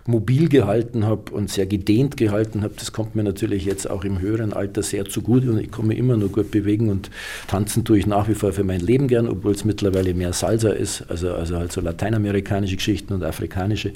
mobil 0.06 0.48
gehalten 0.48 1.04
habe 1.04 1.32
und 1.32 1.50
sehr 1.50 1.66
gedehnt 1.66 2.16
gehalten 2.16 2.62
habe, 2.62 2.74
das 2.78 2.92
kommt 2.92 3.14
mir 3.14 3.24
natürlich 3.24 3.64
jetzt 3.64 3.88
auch 3.88 4.04
im 4.04 4.20
höheren 4.20 4.52
Alter 4.52 4.82
sehr 4.82 5.04
zugute 5.04 5.50
und 5.50 5.58
ich 5.58 5.70
komme 5.70 5.94
immer 5.94 6.16
nur 6.16 6.30
gut 6.30 6.50
bewegen 6.50 6.88
und 6.88 7.10
tanzen 7.46 7.84
tue 7.84 7.98
ich 7.98 8.06
nach 8.06 8.28
wie 8.28 8.34
vor 8.34 8.52
für 8.52 8.64
mein 8.64 8.80
Leben 8.80 9.08
gern, 9.08 9.28
obwohl 9.28 9.52
es 9.52 9.64
mittlerweile 9.64 10.14
mehr 10.14 10.32
Salsa 10.32 10.70
ist, 10.70 11.04
also, 11.10 11.34
also 11.34 11.56
halt 11.58 11.72
so 11.72 11.80
lateinamerikanische 11.80 12.76
Geschichten 12.76 13.12
und 13.12 13.22
afrikanische. 13.22 13.92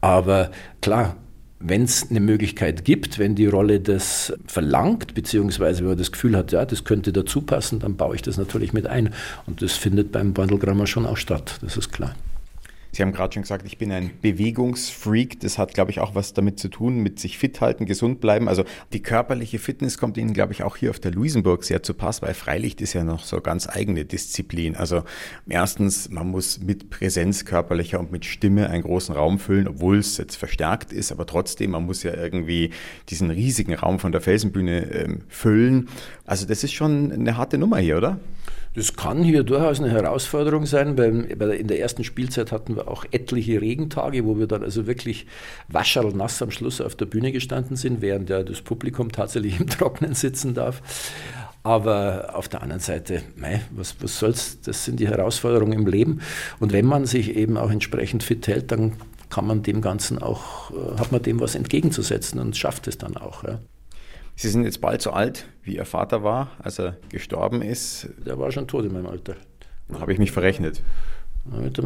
Aber 0.00 0.50
klar, 0.80 1.16
wenn 1.60 1.82
es 1.82 2.10
eine 2.10 2.20
Möglichkeit 2.20 2.84
gibt, 2.84 3.18
wenn 3.18 3.34
die 3.34 3.46
Rolle 3.46 3.80
das 3.80 4.32
verlangt, 4.46 5.14
beziehungsweise 5.14 5.80
wenn 5.80 5.88
man 5.88 5.98
das 5.98 6.12
Gefühl 6.12 6.36
hat, 6.36 6.52
ja, 6.52 6.64
das 6.64 6.84
könnte 6.84 7.12
dazu 7.12 7.42
passen, 7.42 7.80
dann 7.80 7.96
baue 7.96 8.14
ich 8.14 8.22
das 8.22 8.36
natürlich 8.36 8.72
mit 8.72 8.86
ein. 8.86 9.12
Und 9.46 9.62
das 9.62 9.72
findet 9.72 10.12
beim 10.12 10.32
Bandelgrammer 10.32 10.86
schon 10.86 11.06
auch 11.06 11.16
statt, 11.16 11.58
das 11.62 11.76
ist 11.76 11.92
klar. 11.92 12.14
Sie 12.98 13.04
haben 13.04 13.12
gerade 13.12 13.32
schon 13.32 13.42
gesagt, 13.42 13.64
ich 13.64 13.78
bin 13.78 13.92
ein 13.92 14.10
Bewegungsfreak. 14.22 15.38
Das 15.38 15.56
hat, 15.56 15.72
glaube 15.72 15.92
ich, 15.92 16.00
auch 16.00 16.16
was 16.16 16.32
damit 16.32 16.58
zu 16.58 16.66
tun, 16.66 16.98
mit 16.98 17.20
sich 17.20 17.38
fit 17.38 17.60
halten, 17.60 17.86
gesund 17.86 18.20
bleiben. 18.20 18.48
Also 18.48 18.64
die 18.92 19.00
körperliche 19.00 19.60
Fitness 19.60 19.98
kommt 19.98 20.16
Ihnen, 20.16 20.32
glaube 20.32 20.52
ich, 20.52 20.64
auch 20.64 20.76
hier 20.76 20.90
auf 20.90 20.98
der 20.98 21.12
Luisenburg 21.12 21.62
sehr 21.62 21.84
zu 21.84 21.94
Pass, 21.94 22.22
weil 22.22 22.34
Freilicht 22.34 22.80
ist 22.80 22.94
ja 22.94 23.04
noch 23.04 23.22
so 23.22 23.40
ganz 23.40 23.68
eigene 23.68 24.04
Disziplin. 24.04 24.74
Also 24.74 25.04
erstens, 25.48 26.08
man 26.08 26.26
muss 26.26 26.58
mit 26.58 26.90
Präsenz 26.90 27.44
körperlicher 27.44 28.00
und 28.00 28.10
mit 28.10 28.24
Stimme 28.24 28.68
einen 28.68 28.82
großen 28.82 29.14
Raum 29.14 29.38
füllen, 29.38 29.68
obwohl 29.68 29.98
es 29.98 30.16
jetzt 30.16 30.34
verstärkt 30.34 30.92
ist, 30.92 31.12
aber 31.12 31.24
trotzdem, 31.24 31.70
man 31.70 31.86
muss 31.86 32.02
ja 32.02 32.12
irgendwie 32.12 32.70
diesen 33.10 33.30
riesigen 33.30 33.74
Raum 33.74 34.00
von 34.00 34.10
der 34.10 34.22
Felsenbühne 34.22 34.90
ähm, 34.90 35.20
füllen. 35.28 35.88
Also 36.24 36.46
das 36.46 36.64
ist 36.64 36.72
schon 36.72 37.12
eine 37.12 37.36
harte 37.36 37.58
Nummer 37.58 37.78
hier, 37.78 37.98
oder? 37.98 38.18
Das 38.74 38.94
kann 38.94 39.22
hier 39.22 39.42
durchaus 39.42 39.80
eine 39.80 39.90
Herausforderung 39.90 40.66
sein. 40.66 40.96
In 40.96 41.66
der 41.66 41.80
ersten 41.80 42.04
Spielzeit 42.04 42.52
hatten 42.52 42.76
wir 42.76 42.88
auch 42.88 43.04
etliche 43.10 43.60
Regentage, 43.60 44.24
wo 44.24 44.38
wir 44.38 44.46
dann 44.46 44.62
also 44.62 44.86
wirklich 44.86 45.26
wascherlnass 45.68 46.42
am 46.42 46.50
Schluss 46.50 46.80
auf 46.80 46.94
der 46.94 47.06
Bühne 47.06 47.32
gestanden 47.32 47.76
sind, 47.76 48.00
während 48.02 48.30
ja 48.30 48.42
das 48.42 48.60
Publikum 48.60 49.10
tatsächlich 49.10 49.58
im 49.58 49.66
Trocknen 49.66 50.14
sitzen 50.14 50.54
darf. 50.54 50.82
Aber 51.62 52.30
auf 52.34 52.48
der 52.48 52.62
anderen 52.62 52.80
Seite, 52.80 53.22
mei, 53.36 53.60
was, 53.70 53.96
was 54.00 54.18
soll's, 54.18 54.60
das 54.62 54.84
sind 54.84 55.00
die 55.00 55.08
Herausforderungen 55.08 55.72
im 55.72 55.86
Leben. 55.86 56.20
Und 56.60 56.72
wenn 56.72 56.86
man 56.86 57.04
sich 57.04 57.36
eben 57.36 57.56
auch 57.56 57.70
entsprechend 57.70 58.22
fit 58.22 58.46
hält, 58.46 58.70
dann 58.70 58.92
kann 59.28 59.46
man 59.46 59.62
dem 59.62 59.82
Ganzen 59.82 60.18
auch, 60.18 60.70
äh, 60.70 60.98
hat 60.98 61.12
man 61.12 61.22
dem 61.22 61.40
was 61.40 61.54
entgegenzusetzen 61.54 62.40
und 62.40 62.56
schafft 62.56 62.86
es 62.86 62.96
dann 62.96 63.16
auch. 63.16 63.44
Ja. 63.44 63.58
Sie 64.40 64.50
sind 64.50 64.62
jetzt 64.62 64.80
bald 64.80 65.02
so 65.02 65.10
alt, 65.10 65.46
wie 65.64 65.78
Ihr 65.78 65.84
Vater 65.84 66.22
war, 66.22 66.52
als 66.60 66.78
er 66.78 66.96
gestorben 67.08 67.60
ist. 67.60 68.08
Der 68.24 68.38
war 68.38 68.52
schon 68.52 68.68
tot 68.68 68.84
in 68.84 68.92
meinem 68.92 69.08
Alter. 69.08 69.34
Da 69.88 69.98
habe 69.98 70.12
ich 70.12 70.20
mich 70.20 70.30
verrechnet. 70.30 70.80
Ist 71.64 71.78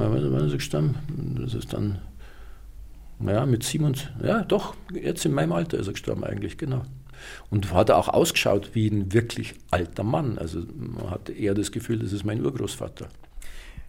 er 0.52 0.56
gestorben? 0.58 0.96
Das 1.40 1.54
ist 1.54 1.72
dann, 1.72 2.02
naja, 3.18 3.46
mit 3.46 3.62
27, 3.62 4.22
ja 4.22 4.44
doch, 4.44 4.74
jetzt 4.92 5.24
in 5.24 5.32
meinem 5.32 5.52
Alter 5.52 5.78
ist 5.78 5.86
er 5.86 5.94
gestorben 5.94 6.24
eigentlich, 6.24 6.58
genau. 6.58 6.82
Und 7.48 7.72
hat 7.72 7.88
er 7.88 7.96
auch 7.96 8.08
ausgeschaut 8.08 8.74
wie 8.74 8.88
ein 8.88 9.14
wirklich 9.14 9.54
alter 9.70 10.02
Mann. 10.02 10.36
Also 10.36 10.60
man 10.76 11.10
hatte 11.10 11.32
eher 11.32 11.54
das 11.54 11.72
Gefühl, 11.72 12.00
das 12.00 12.12
ist 12.12 12.24
mein 12.24 12.44
Urgroßvater. 12.44 13.08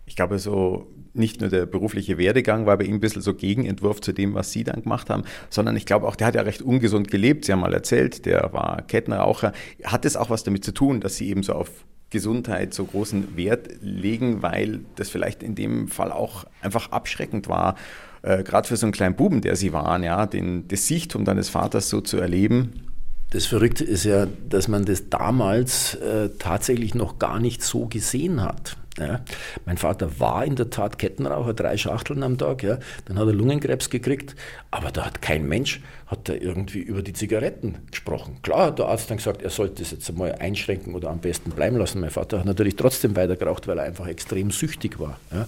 Ich 0.06 0.16
glaube, 0.16 0.40
so 0.40 0.88
nicht 1.14 1.42
nur 1.42 1.50
der 1.50 1.66
berufliche 1.66 2.18
Werdegang 2.18 2.66
war 2.66 2.78
bei 2.78 2.86
ihm 2.86 2.96
ein 2.96 3.00
bisschen 3.00 3.22
so 3.22 3.34
Gegenentwurf 3.34 4.02
zu 4.02 4.14
dem, 4.14 4.34
was 4.34 4.52
Sie 4.52 4.64
dann 4.64 4.82
gemacht 4.82 5.10
haben, 5.10 5.24
sondern 5.50 5.76
ich 5.76 5.86
glaube 5.86 6.08
auch, 6.08 6.16
der 6.16 6.28
hat 6.28 6.36
ja 6.36 6.42
recht 6.42 6.62
ungesund 6.62 7.10
gelebt. 7.10 7.46
Sie 7.46 7.52
haben 7.52 7.60
mal 7.60 7.74
erzählt, 7.74 8.26
der 8.26 8.52
war 8.52 8.82
Kettenraucher. 8.82 9.54
Hat 9.84 10.06
es 10.06 10.18
auch 10.18 10.30
was 10.30 10.44
damit 10.44 10.66
zu 10.66 10.74
tun, 10.74 11.02
dass 11.02 11.16
Sie 11.16 11.30
eben 11.30 11.44
so 11.44 11.54
auf 11.54 11.70
Gesundheit 12.10 12.74
so 12.74 12.86
großen 12.86 13.36
Wert 13.36 13.70
legen, 13.82 14.42
weil 14.42 14.82
das 14.96 15.10
vielleicht 15.10 15.42
in 15.42 15.56
dem 15.56 15.88
Fall 15.88 16.12
auch 16.12 16.46
einfach 16.62 16.92
abschreckend 16.92 17.48
war, 17.48 17.76
äh, 18.22 18.44
gerade 18.44 18.68
für 18.68 18.78
so 18.78 18.86
einen 18.86 18.94
kleinen 18.94 19.16
Buben, 19.16 19.42
der 19.42 19.56
Sie 19.56 19.74
waren, 19.74 20.04
ja, 20.04 20.26
den, 20.26 20.68
das 20.68 20.88
Siechtum 20.88 21.26
deines 21.26 21.50
Vaters 21.50 21.90
so 21.90 22.02
zu 22.02 22.18
erleben. 22.18 22.88
Das 23.32 23.48
Verrückte 23.48 23.84
ist 23.84 24.04
ja, 24.04 24.28
dass 24.48 24.68
man 24.68 24.86
das 24.86 25.10
damals 25.10 25.96
äh, 25.96 26.30
tatsächlich 26.38 26.94
noch 26.94 27.18
gar 27.18 27.40
nicht 27.40 27.64
so 27.64 27.88
gesehen 27.88 28.44
hat. 28.44 28.78
Ja. 29.00 29.22
Mein 29.66 29.78
Vater 29.78 30.20
war 30.20 30.46
in 30.46 30.56
der 30.56 30.70
Tat 30.70 31.00
Kettenraucher, 31.00 31.54
drei 31.54 31.78
Schachteln 31.78 32.22
am 32.22 32.38
Tag. 32.38 32.62
Ja. 32.64 32.78
Dann 33.06 33.18
hat 33.18 33.28
er 33.28 33.34
Lungenkrebs 33.34 33.90
gekriegt, 33.90 34.36
aber 34.70 34.92
da 34.92 35.06
hat 35.06 35.22
kein 35.22 35.48
Mensch 35.48 35.82
hat 36.08 36.30
da 36.30 36.34
irgendwie 36.34 36.80
über 36.80 37.02
die 37.02 37.14
Zigaretten 37.14 37.80
gesprochen. 37.90 38.38
Klar 38.42 38.68
hat 38.68 38.80
der 38.80 38.88
Arzt 38.88 39.10
dann 39.10 39.18
gesagt, 39.18 39.42
er 39.42 39.50
sollte 39.50 39.82
das 39.82 39.92
jetzt 39.92 40.10
einmal 40.10 40.34
einschränken 40.34 40.96
oder 40.96 41.10
am 41.10 41.20
besten 41.20 41.52
bleiben 41.52 41.78
lassen. 41.78 42.00
Mein 42.00 42.10
Vater 42.10 42.40
hat 42.40 42.46
natürlich 42.46 42.76
trotzdem 42.76 43.16
weiter 43.16 43.36
geraucht, 43.36 43.68
weil 43.68 43.78
er 43.78 43.86
einfach 43.86 44.08
extrem 44.08 44.52
süchtig 44.52 45.00
war. 45.00 45.20
Ja. 45.32 45.48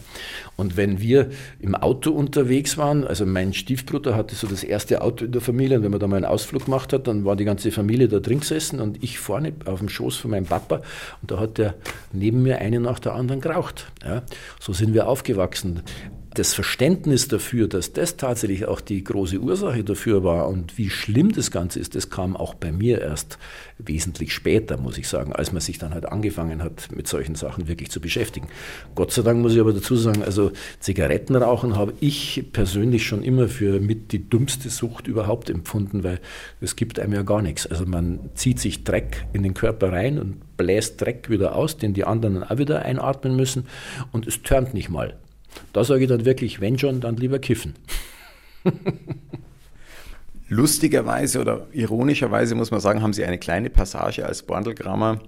Und 0.56 0.78
wenn 0.78 1.00
wir 1.00 1.30
im 1.60 1.76
Auto 1.76 2.12
unterwegs 2.12 2.78
waren, 2.78 3.06
also 3.06 3.26
mein 3.26 3.54
Stiefbruder 3.54 4.16
hatte 4.16 4.36
so 4.36 4.48
das 4.48 4.64
erste 4.64 5.02
Auto 5.02 5.26
in 5.26 5.32
der 5.32 5.42
Familie 5.42 5.78
und 5.78 5.84
wenn 5.84 5.92
man 5.92 6.00
da 6.00 6.08
mal 6.08 6.18
einen 6.18 6.26
Ausflug 6.26 6.66
gemacht 6.66 6.94
hat, 6.94 7.08
dann 7.08 7.26
war 7.26 7.36
die 7.36 7.46
ganze 7.46 7.72
Familie 7.72 8.08
da 8.08 8.20
drin 8.20 8.40
gesessen 8.40 8.80
und 8.80 9.04
ich 9.04 9.20
vorne 9.20 9.54
auf 9.66 9.80
dem 9.80 9.90
Schoß 9.90 10.16
von 10.18 10.32
meinem 10.32 10.46
Papa 10.46 10.82
und 11.22 11.32
da 11.32 11.40
hat 11.40 11.58
der 11.58 11.76
neben 12.12 12.44
mir 12.44 12.60
eine 12.60 12.80
nach 12.80 13.00
der 13.00 13.14
anderen 13.14 13.42
geraucht. 13.42 13.92
Ja. 14.04 14.24
So 14.60 14.74
sind 14.74 14.94
wir 14.94 15.08
aufgewachsen 15.08 15.82
das 16.36 16.54
Verständnis 16.54 17.28
dafür, 17.28 17.68
dass 17.68 17.94
das 17.94 18.18
tatsächlich 18.18 18.66
auch 18.66 18.82
die 18.82 19.04
große 19.04 19.40
Ursache 19.40 19.84
dafür 19.84 20.24
war 20.24 20.48
und 20.48 20.78
wie 20.78 20.90
schlimm 20.90 21.32
das 21.32 21.50
Ganze 21.52 21.80
ist, 21.80 21.96
das 21.96 22.10
kam 22.10 22.36
auch 22.36 22.54
bei 22.54 22.72
mir 22.72 23.02
erst 23.02 23.38
wesentlich 23.78 24.34
später, 24.34 24.78
muss 24.78 24.98
ich 24.98 25.08
sagen, 25.08 25.34
als 25.34 25.52
man 25.52 25.62
sich 25.62 25.80
dann 25.80 25.94
halt 25.94 26.06
angefangen 26.06 26.62
hat, 26.64 26.90
mit 26.96 27.08
solchen 27.08 27.36
Sachen 27.36 27.68
wirklich 27.68 27.90
zu 27.90 28.00
beschäftigen. 28.00 28.48
Gott 28.94 29.12
sei 29.12 29.22
Dank 29.22 29.42
muss 29.42 29.54
ich 29.54 29.60
aber 29.60 29.74
dazu 29.74 29.96
sagen, 29.96 30.24
also 30.24 30.52
Zigarettenrauchen 30.80 31.76
habe 31.76 31.94
ich 32.00 32.46
persönlich 32.54 33.06
schon 33.06 33.24
immer 33.24 33.48
für 33.48 33.80
mit 33.80 34.12
die 34.12 34.30
dümmste 34.30 34.70
Sucht 34.70 35.08
überhaupt 35.08 35.50
empfunden, 35.50 36.04
weil 36.04 36.20
es 36.62 36.76
gibt 36.76 37.00
einem 37.00 37.14
ja 37.14 37.24
gar 37.24 37.42
nichts. 37.42 37.68
Also 37.68 37.86
man 37.86 38.20
zieht 38.36 38.60
sich 38.60 38.84
Dreck 38.84 39.26
in 39.34 39.44
den 39.44 39.54
Körper 39.54 39.92
rein 39.92 40.20
und 40.20 40.58
bläst 40.58 41.02
Dreck 41.02 41.30
wieder 41.30 41.56
aus, 41.56 41.78
den 41.78 41.94
die 41.94 42.06
anderen 42.06 42.44
auch 42.44 42.58
wieder 42.58 42.84
einatmen 42.84 43.36
müssen 43.36 43.68
und 44.12 44.28
es 44.28 44.42
turnt 44.42 44.74
nicht 44.74 44.90
mal. 44.90 45.16
Da 45.74 45.84
sage 45.84 46.04
ich 46.04 46.10
dann 46.10 46.26
wirklich, 46.26 46.62
wenn 46.62 46.78
schon, 46.80 47.02
dann 47.02 47.18
lieber 47.18 47.40
kiffen. 47.40 47.76
Lustigerweise 50.48 51.42
oder 51.42 51.68
ironischerweise 51.74 52.56
muss 52.56 52.72
man 52.72 52.80
sagen, 52.80 53.02
haben 53.02 53.14
Sie 53.14 53.26
eine 53.26 53.40
kleine 53.40 53.70
Passage 53.70 54.26
als 54.26 54.44
Borndelgrammer 54.44 55.20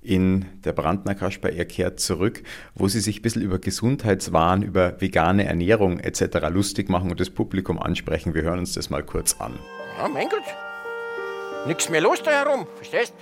in 0.00 0.46
der 0.64 0.72
Brandner 0.72 1.14
Kasper, 1.14 1.50
er 1.50 1.64
kehrt 1.64 2.00
zurück, 2.00 2.42
wo 2.74 2.88
sie 2.88 3.00
sich 3.00 3.18
ein 3.18 3.22
bisschen 3.22 3.42
über 3.42 3.58
Gesundheitswahn, 3.58 4.62
über 4.62 5.00
vegane 5.00 5.44
Ernährung 5.44 5.98
etc. 5.98 6.48
lustig 6.50 6.88
machen 6.88 7.10
und 7.10 7.20
das 7.20 7.30
Publikum 7.30 7.78
ansprechen. 7.78 8.34
Wir 8.34 8.42
hören 8.42 8.60
uns 8.60 8.74
das 8.74 8.90
mal 8.90 9.02
kurz 9.02 9.36
an. 9.40 9.58
Ja, 9.98 10.08
mein 10.08 10.28
Gott. 10.28 10.44
Nichts 11.66 11.88
mehr 11.90 12.00
los 12.00 12.22
da 12.22 12.30
herum, 12.30 12.66
verstehst? 12.76 13.14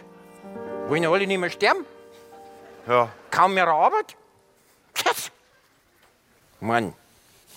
Wollen 0.89 1.03
ja 1.03 1.11
alle 1.11 1.27
nicht 1.27 1.39
mehr 1.41 1.51
sterben? 1.51 1.85
Ja. 2.87 3.11
Kaum 3.31 3.55
mehr 3.55 3.67
Arbeit? 3.67 4.17
Tschüss. 4.95 5.33
Mann, 6.61 6.95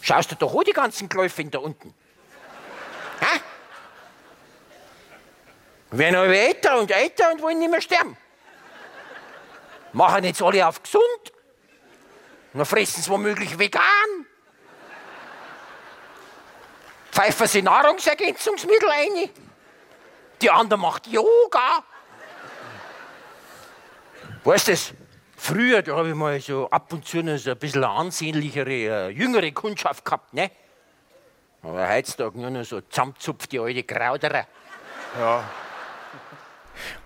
schaust 0.01 0.31
du 0.31 0.35
doch 0.35 0.53
auch 0.53 0.63
die 0.63 0.71
ganzen 0.71 1.09
Gläufe 1.09 1.43
da 1.45 1.59
unten? 1.59 1.93
Hä? 3.19 3.39
Werden 5.91 6.15
aber 6.15 6.27
älter 6.27 6.79
und 6.79 6.91
älter 6.91 7.31
und 7.31 7.41
wollen 7.41 7.59
nicht 7.59 7.71
mehr 7.71 7.81
sterben. 7.81 8.17
Machen 9.93 10.23
jetzt 10.23 10.41
alle 10.41 10.67
auf 10.67 10.83
gesund. 10.83 11.03
Dann 12.53 12.65
fressen 12.65 13.01
sie 13.01 13.09
womöglich 13.09 13.57
vegan. 13.57 14.25
Pfeifen 17.11 17.47
sie 17.47 17.61
Nahrungsergänzungsmittel 17.61 18.89
ein. 18.89 19.29
Die 20.41 20.49
andere 20.49 20.79
macht 20.79 21.07
Yoga. 21.07 21.83
Weißt 24.43 24.67
du 24.67 24.71
das? 24.71 24.93
Früher, 25.41 25.81
da 25.81 25.95
habe 25.95 26.09
ich 26.09 26.15
mal 26.15 26.37
so 26.41 26.69
ab 26.69 26.91
und 26.91 27.05
zu 27.05 27.23
noch 27.23 27.37
so 27.37 27.51
ein 27.51 27.57
bisschen 27.57 27.81
eine 27.85 27.93
ansehnlichere, 27.93 29.07
äh, 29.07 29.09
jüngere 29.09 29.49
Kundschaft 29.51 30.03
gehabt, 30.03 30.33
ne? 30.33 30.51
Aber 31.63 31.89
heutzutage 31.89 32.37
nur 32.37 32.49
noch 32.49 32.65
so 32.65 32.81
zusammenzupfte 32.81 33.61
alte 33.61 33.83
Krauderer. 33.83 34.45
Ja. 35.17 35.43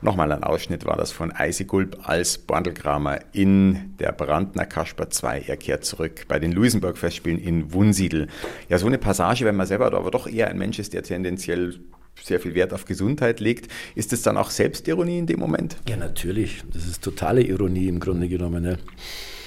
Nochmal 0.01 0.31
ein 0.31 0.43
Ausschnitt 0.43 0.83
war 0.85 0.97
das 0.97 1.11
von 1.11 1.31
Eisigulb 1.31 1.97
als 2.03 2.39
Bandelkramer 2.39 3.19
in 3.33 3.95
der 3.97 4.11
Brandner 4.11 4.65
Kasper 4.65 5.11
2. 5.11 5.41
Er 5.41 5.57
kehrt 5.57 5.85
zurück 5.85 6.25
bei 6.27 6.39
den 6.39 6.53
Luisenburg-Festspielen 6.53 7.39
in 7.39 7.71
Wunsiedel. 7.71 8.29
Ja, 8.67 8.79
so 8.79 8.87
eine 8.87 8.97
Passage, 8.97 9.45
wenn 9.45 9.55
man 9.55 9.67
selber 9.67 9.85
aber 9.93 10.09
doch 10.09 10.25
eher 10.25 10.49
ein 10.49 10.57
Mensch 10.57 10.79
ist, 10.79 10.93
der 10.93 11.03
tendenziell 11.03 11.79
sehr 12.21 12.39
viel 12.39 12.55
Wert 12.55 12.73
auf 12.73 12.85
Gesundheit 12.85 13.39
legt. 13.39 13.71
Ist 13.95 14.13
es 14.13 14.21
dann 14.21 14.37
auch 14.37 14.49
Selbstironie 14.49 15.19
in 15.19 15.27
dem 15.27 15.39
Moment? 15.39 15.77
Ja, 15.87 15.97
natürlich. 15.97 16.63
Das 16.71 16.85
ist 16.85 17.03
totale 17.03 17.41
Ironie 17.41 17.87
im 17.87 17.99
Grunde 17.99 18.29
genommen. 18.29 18.65
Ja. 18.65 18.77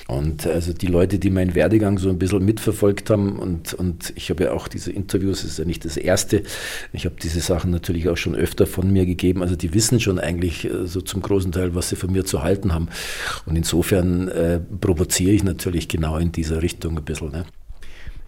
Und 0.08 0.46
also 0.46 0.72
die 0.72 0.86
Leute, 0.86 1.18
die 1.18 1.30
meinen 1.30 1.56
Werdegang 1.56 1.98
so 1.98 2.08
ein 2.08 2.18
bisschen 2.18 2.44
mitverfolgt 2.44 3.10
haben, 3.10 3.38
und, 3.40 3.74
und 3.74 4.12
ich 4.14 4.30
habe 4.30 4.44
ja 4.44 4.52
auch 4.52 4.68
diese 4.68 4.92
Interviews, 4.92 5.42
das 5.42 5.52
ist 5.52 5.58
ja 5.58 5.64
nicht 5.64 5.84
das 5.84 5.96
erste, 5.96 6.44
ich 6.92 7.06
habe 7.06 7.16
diese 7.20 7.40
Sachen 7.40 7.72
natürlich 7.72 8.08
auch 8.08 8.16
schon 8.16 8.36
öfter 8.36 8.66
von 8.66 8.92
mir 8.92 9.04
gegeben, 9.04 9.42
also 9.42 9.56
die 9.56 9.74
wissen 9.74 9.98
schon 9.98 10.20
eigentlich 10.20 10.64
äh, 10.64 10.86
so 10.86 11.00
zum 11.00 11.22
großen 11.22 11.50
Teil, 11.50 11.74
was 11.74 11.88
sie 11.88 11.96
von 11.96 12.12
mir 12.12 12.24
zu 12.24 12.44
halten 12.44 12.72
haben. 12.72 12.88
Und 13.46 13.56
insofern 13.56 14.28
äh, 14.28 14.60
provoziere 14.60 15.32
ich 15.32 15.42
natürlich 15.42 15.88
genau 15.88 16.18
in 16.18 16.30
dieser 16.30 16.62
Richtung 16.62 16.96
ein 16.96 17.04
bisschen. 17.04 17.32
Ne? 17.32 17.44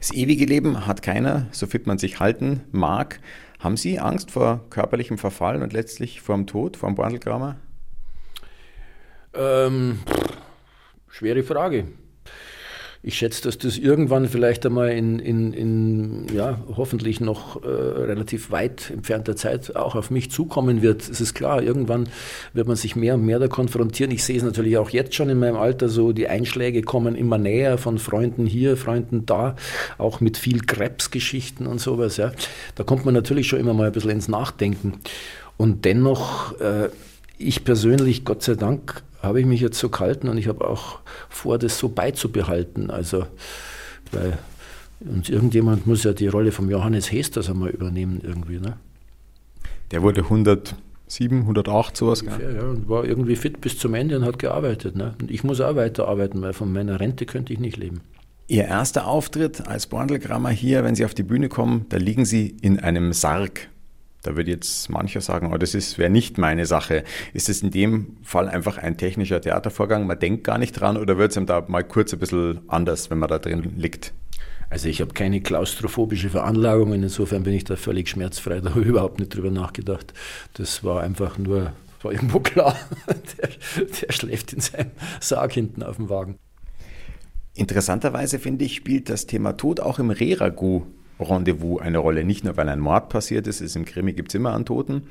Das 0.01 0.13
ewige 0.13 0.47
Leben 0.47 0.85
hat 0.85 1.03
keiner, 1.03 1.47
so 1.53 1.69
fit 1.69 1.87
man 1.87 1.99
sich 1.99 2.19
halten 2.19 2.63
mag. 2.73 3.21
Haben 3.59 3.77
Sie 3.77 3.99
Angst 3.99 4.31
vor 4.31 4.61
körperlichem 4.71 5.19
Verfall 5.19 5.63
und 5.63 5.73
letztlich 5.73 6.21
vor 6.21 6.37
dem 6.37 6.47
Tod, 6.47 6.77
vor 6.77 6.89
dem 6.89 6.95
Bandelkramer? 6.95 7.57
Ähm, 9.35 9.99
schwere 11.09 11.43
Frage 11.43 11.89
ich 13.03 13.17
schätze, 13.17 13.43
dass 13.43 13.59
das 13.59 13.79
irgendwann 13.79 14.29
vielleicht 14.29 14.67
einmal 14.67 14.91
in, 14.91 15.21
in, 15.21 15.53
in 15.53 16.27
ja, 16.35 16.59
hoffentlich 16.77 17.21
noch 17.21 17.63
äh, 17.63 17.69
relativ 17.69 18.51
weit 18.51 18.91
entfernter 18.91 19.37
Zeit 19.37 19.77
auch 19.77 19.95
auf 19.95 20.11
mich 20.11 20.31
zukommen 20.33 20.83
wird. 20.83 21.09
Es 21.09 21.21
ist 21.21 21.35
klar, 21.35 21.63
irgendwann 21.63 22.09
wird 22.55 22.67
man 22.67 22.77
sich 22.77 22.97
mehr 22.97 23.15
und 23.15 23.25
mehr 23.25 23.39
da 23.39 23.47
konfrontieren. 23.47 24.11
Ich 24.11 24.25
sehe 24.25 24.37
es 24.37 24.43
natürlich 24.43 24.79
auch 24.79 24.91
jetzt 24.91 25.15
schon 25.15 25.29
in 25.29 25.39
meinem 25.39 25.57
Alter 25.57 25.89
so, 25.89 26.13
die 26.13 26.27
Einschläge 26.27 26.83
kommen 26.83 27.15
immer 27.15 27.39
näher 27.39 27.79
von 27.79 27.99
Freunden 27.99 28.47
hier, 28.47 28.77
Freunden 28.77 29.27
da, 29.27 29.55
auch 29.97 30.21
mit 30.21 30.37
viel 30.37 30.61
Krebsgeschichten 30.63 31.69
und 31.69 31.81
sowas. 31.81 32.17
Ja. 32.17 32.33
Da 32.75 32.83
kommt 32.83 33.05
man 33.05 33.15
natürlich 33.15 33.47
schon 33.47 33.61
immer 33.61 33.75
mal 33.75 33.87
ein 33.87 33.93
bisschen 33.93 34.11
ins 34.11 34.29
Nachdenken. 34.29 34.95
Und 35.57 35.85
dennoch, 35.85 36.59
äh, 36.61 36.89
ich 37.39 37.65
persönlich, 37.65 38.25
Gott 38.25 38.43
sei 38.43 38.55
Dank, 38.55 39.03
habe 39.23 39.41
ich 39.41 39.47
mich 39.47 39.61
jetzt 39.61 39.79
so 39.79 39.89
gehalten 39.89 40.29
und 40.29 40.39
ich 40.39 40.49
habe 40.49 40.67
auch 40.69 41.01
vor, 41.29 41.59
das 41.59 41.79
so 41.79 41.89
beizubehalten. 41.89 42.91
Also, 42.91 43.27
weil 44.13 44.39
und 45.01 45.29
irgendjemand 45.29 45.87
muss 45.87 46.05
ja 46.05 46.13
die 46.13 46.27
Rolle 46.27 46.53
von 46.53 46.69
Johannes 46.69 47.13
Hesters 47.13 47.49
einmal 47.49 47.71
übernehmen 47.71 48.21
irgendwie. 48.23 48.59
Ne? 48.59 48.77
Der 49.93 50.03
wurde 50.03 50.23
107, 50.23 51.41
108, 51.41 51.97
sowas. 51.97 52.23
Ungefähr, 52.23 52.53
ja, 52.53 52.63
und 52.63 52.89
war 52.89 53.05
irgendwie 53.05 53.37
fit 53.37 53.61
bis 53.61 53.79
zum 53.79 53.95
Ende 53.95 54.17
und 54.17 54.25
hat 54.25 54.39
gearbeitet. 54.39 54.97
Ne? 54.97 55.15
Und 55.21 55.31
ich 55.31 55.45
muss 55.45 55.61
auch 55.61 55.77
weiterarbeiten, 55.77 56.43
weil 56.43 56.53
von 56.53 56.73
meiner 56.73 56.99
Rente 56.99 57.27
könnte 57.27 57.53
ich 57.53 57.61
nicht 57.61 57.77
leben. 57.77 58.01
Ihr 58.49 58.65
erster 58.65 59.07
Auftritt 59.07 59.67
als 59.69 59.87
Borndelgrammer 59.87 60.51
hier, 60.51 60.83
wenn 60.83 60.95
Sie 60.95 61.05
auf 61.05 61.15
die 61.15 61.23
Bühne 61.23 61.49
kommen, 61.49 61.87
da 61.91 61.99
liegen 61.99 62.25
Sie 62.25 62.57
in 62.61 62.81
einem 62.81 63.13
Sarg. 63.13 63.69
Da 64.23 64.37
würde 64.37 64.51
jetzt 64.51 64.91
mancher 64.91 65.21
sagen, 65.21 65.53
oh, 65.53 65.59
das 65.59 65.97
wäre 65.97 66.11
nicht 66.11 66.39
meine 66.39 66.67
Sache. 66.67 67.05
Ist 67.33 67.49
es 67.49 67.63
in 67.63 67.71
dem 67.71 68.17
Fall 68.23 68.49
einfach 68.49 68.77
ein 68.77 68.97
technischer 68.97 69.41
Theatervorgang? 69.41 70.07
Man 70.07 70.19
denkt 70.19 70.45
gar 70.45 70.59
nicht 70.59 70.73
dran 70.73 70.97
oder 70.97 71.19
wird 71.19 71.31
es 71.31 71.37
ihm 71.37 71.47
da 71.47 71.65
mal 71.69 71.85
kurz 71.85 72.13
ein 72.13 72.19
bisschen 72.19 72.61
anders, 72.69 73.11
wenn 73.11 73.19
man 73.19 73.29
da 73.29 73.39
drin 73.39 73.75
liegt? 73.77 74.13
Also 74.71 74.89
ich 74.89 75.01
habe 75.01 75.15
keine 75.15 75.41
klaustrophobische 75.41 76.29
Veranlagung, 76.29 76.93
insofern 76.93 77.43
bin 77.43 77.55
ich 77.55 77.65
da 77.65 77.77
völlig 77.77 78.09
schmerzfrei, 78.09 78.61
da 78.61 78.71
habe 78.71 78.83
ich 78.83 78.87
überhaupt 78.87 79.19
nicht 79.19 79.35
drüber 79.35 79.51
nachgedacht. 79.51 80.13
Das 80.55 80.85
war 80.85 81.03
einfach 81.03 81.39
nur, 81.39 81.73
war 82.03 82.13
irgendwo 82.13 82.41
klar, 82.41 82.77
der, 83.39 83.51
der 83.87 84.13
schläft 84.13 84.53
in 84.53 84.61
seinem 84.61 84.91
Sarg 85.21 85.53
hinten 85.53 85.83
auf 85.83 85.97
dem 85.97 86.09
Wagen. 86.11 86.39
Interessanterweise 87.55 88.39
finde 88.39 88.65
ich, 88.65 88.77
spielt 88.77 89.09
das 89.09 89.27
Thema 89.27 89.53
Tod 89.57 89.81
auch 89.81 89.99
im 89.99 90.11
Reragu 90.11 90.83
Rendezvous 91.21 91.81
eine 91.81 91.99
Rolle. 91.99 92.25
Nicht 92.25 92.45
nur, 92.45 92.57
weil 92.57 92.69
ein 92.69 92.81
Mord 92.81 93.09
passiert 93.09 93.47
ist, 93.47 93.61
ist 93.61 93.77
im 93.77 93.85
Krimi 93.85 94.13
gibt 94.13 94.31
es 94.31 94.35
immer 94.35 94.55
einen 94.55 94.65
Toten, 94.65 95.09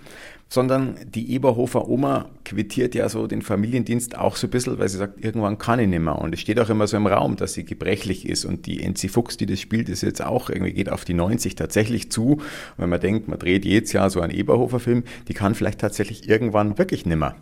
sondern 0.49 0.95
die 1.05 1.33
Eberhofer 1.33 1.87
Oma 1.87 2.29
quittiert 2.45 2.95
ja 2.95 3.09
so 3.09 3.27
den 3.27 3.41
Familiendienst 3.41 4.17
auch 4.17 4.35
so 4.35 4.47
ein 4.47 4.49
bisschen, 4.49 4.79
weil 4.79 4.87
sie 4.87 4.97
sagt, 4.97 5.23
irgendwann 5.23 5.57
kann 5.57 5.79
ich 5.79 5.87
nicht 5.87 5.99
mehr. 5.99 6.17
Und 6.17 6.33
es 6.33 6.39
steht 6.39 6.59
auch 6.59 6.69
immer 6.69 6.87
so 6.87 6.97
im 6.97 7.07
Raum, 7.07 7.35
dass 7.35 7.53
sie 7.53 7.65
gebrechlich 7.65 8.27
ist. 8.27 8.45
Und 8.45 8.65
die 8.65 8.81
NC 8.81 9.09
Fuchs, 9.09 9.37
die 9.37 9.45
das 9.45 9.59
spielt, 9.59 9.89
ist 9.89 10.01
jetzt 10.01 10.23
auch 10.23 10.49
irgendwie, 10.49 10.73
geht 10.73 10.89
auf 10.89 11.05
die 11.05 11.13
90 11.13 11.55
tatsächlich 11.55 12.11
zu. 12.11 12.33
Und 12.33 12.43
wenn 12.77 12.89
man 12.89 13.01
denkt, 13.01 13.27
man 13.27 13.39
dreht 13.39 13.65
jedes 13.65 13.91
Jahr 13.91 14.09
so 14.09 14.21
einen 14.21 14.33
Eberhofer-Film, 14.33 15.03
die 15.27 15.33
kann 15.33 15.55
vielleicht 15.55 15.79
tatsächlich 15.79 16.29
irgendwann 16.29 16.77
wirklich 16.77 17.05
nimmer. 17.05 17.35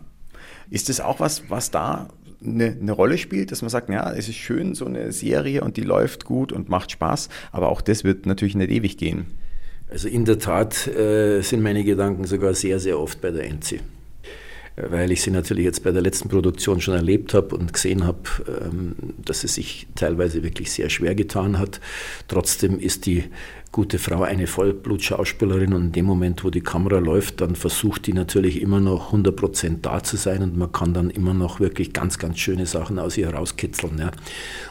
Ist 0.68 0.88
das 0.88 1.00
auch 1.00 1.20
was, 1.20 1.48
was 1.48 1.70
da 1.70 2.08
eine, 2.46 2.76
eine, 2.80 2.92
Rolle 2.92 3.18
spielt, 3.18 3.52
dass 3.52 3.62
man 3.62 3.68
sagt, 3.68 3.88
ja, 3.88 4.12
es 4.12 4.28
ist 4.28 4.36
schön, 4.36 4.74
so 4.74 4.86
eine 4.86 5.12
Serie 5.12 5.62
und 5.62 5.76
die 5.76 5.82
läuft 5.82 6.24
gut 6.24 6.52
und 6.52 6.68
macht 6.68 6.90
Spaß, 6.90 7.28
aber 7.52 7.68
auch 7.68 7.80
das 7.80 8.04
wird 8.04 8.26
natürlich 8.26 8.54
nicht 8.54 8.70
ewig 8.70 8.96
gehen. 8.96 9.26
Also 9.88 10.08
in 10.08 10.24
der 10.24 10.38
Tat 10.38 10.86
äh, 10.88 11.42
sind 11.42 11.62
meine 11.62 11.84
Gedanken 11.84 12.24
sogar 12.24 12.54
sehr, 12.54 12.80
sehr 12.80 12.98
oft 12.98 13.20
bei 13.20 13.30
der 13.30 13.44
NC 13.44 13.80
weil 14.76 15.10
ich 15.10 15.22
sie 15.22 15.30
natürlich 15.30 15.64
jetzt 15.64 15.82
bei 15.82 15.90
der 15.90 16.02
letzten 16.02 16.28
Produktion 16.28 16.80
schon 16.80 16.94
erlebt 16.94 17.32
habe 17.32 17.56
und 17.56 17.72
gesehen 17.72 18.04
habe, 18.04 18.20
ähm, 18.46 18.94
dass 19.24 19.40
sie 19.40 19.48
sich 19.48 19.86
teilweise 19.94 20.42
wirklich 20.42 20.70
sehr 20.70 20.90
schwer 20.90 21.14
getan 21.14 21.58
hat. 21.58 21.80
Trotzdem 22.28 22.78
ist 22.78 23.06
die 23.06 23.24
gute 23.72 23.98
Frau 23.98 24.22
eine 24.22 24.46
Vollblutschauspielerin 24.46 25.72
und 25.72 25.82
in 25.86 25.92
dem 25.92 26.04
Moment, 26.06 26.44
wo 26.44 26.50
die 26.50 26.60
Kamera 26.60 26.98
läuft, 26.98 27.40
dann 27.40 27.56
versucht 27.56 28.06
die 28.06 28.12
natürlich 28.12 28.60
immer 28.60 28.80
noch 28.80 29.12
100% 29.12 29.80
da 29.82 30.02
zu 30.02 30.16
sein 30.16 30.42
und 30.42 30.56
man 30.56 30.72
kann 30.72 30.94
dann 30.94 31.10
immer 31.10 31.34
noch 31.34 31.60
wirklich 31.60 31.92
ganz, 31.92 32.18
ganz 32.18 32.38
schöne 32.38 32.66
Sachen 32.66 32.98
aus 32.98 33.16
ihr 33.16 33.30
rauskitzeln. 33.30 33.98
Ja. 33.98 34.12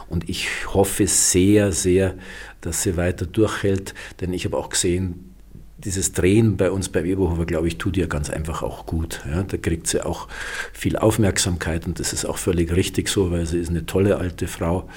Und 0.08 0.28
ich 0.28 0.48
hoffe 0.72 1.06
sehr, 1.06 1.72
sehr, 1.72 2.14
dass 2.60 2.82
sie 2.82 2.96
weiter 2.96 3.26
durchhält, 3.26 3.94
denn 4.20 4.32
ich 4.32 4.44
habe 4.44 4.56
auch 4.56 4.70
gesehen, 4.70 5.35
dieses 5.78 6.12
Drehen 6.12 6.56
bei 6.56 6.70
uns 6.70 6.88
bei 6.88 7.04
Weberhofer, 7.04 7.44
glaube 7.44 7.68
ich, 7.68 7.78
tut 7.78 7.96
ihr 7.96 8.06
ganz 8.06 8.30
einfach 8.30 8.62
auch 8.62 8.86
gut. 8.86 9.22
Ja, 9.30 9.42
da 9.42 9.56
kriegt 9.56 9.86
sie 9.86 10.04
auch 10.04 10.28
viel 10.72 10.96
Aufmerksamkeit 10.96 11.86
und 11.86 12.00
das 12.00 12.12
ist 12.12 12.24
auch 12.24 12.38
völlig 12.38 12.74
richtig 12.74 13.08
so, 13.08 13.30
weil 13.30 13.46
sie 13.46 13.58
ist 13.58 13.68
eine 13.68 13.84
tolle 13.84 14.16
alte 14.16 14.48
Frau 14.48 14.88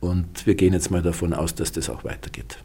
und 0.00 0.46
wir 0.46 0.54
gehen 0.54 0.72
jetzt 0.72 0.90
mal 0.90 1.02
davon 1.02 1.34
aus, 1.34 1.54
dass 1.54 1.72
das 1.72 1.90
auch 1.90 2.04
weitergeht. 2.04 2.58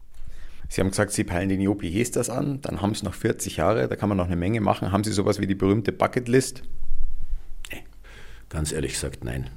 Sie 0.70 0.82
haben 0.82 0.90
gesagt, 0.90 1.12
Sie 1.12 1.24
peilen 1.24 1.50
den 1.50 1.62
Jopi 1.62 1.92
Hesters 1.92 2.30
an, 2.30 2.60
dann 2.62 2.82
haben 2.82 2.94
Sie 2.96 3.06
noch 3.06 3.14
40 3.14 3.58
Jahre, 3.58 3.88
da 3.88 3.96
kann 3.96 4.10
man 4.10 4.18
noch 4.18 4.26
eine 4.26 4.36
Menge 4.36 4.62
machen. 4.62 4.92
Haben 4.92 5.04
Sie 5.04 5.12
sowas 5.12 5.40
wie 5.40 5.48
die 5.48 5.56
berühmte 5.56 5.92
Bucketlist? 5.92 6.64
Nee, 7.72 7.84
ganz 8.50 8.72
ehrlich 8.72 8.94
gesagt, 8.94 9.24
nein. 9.24 9.50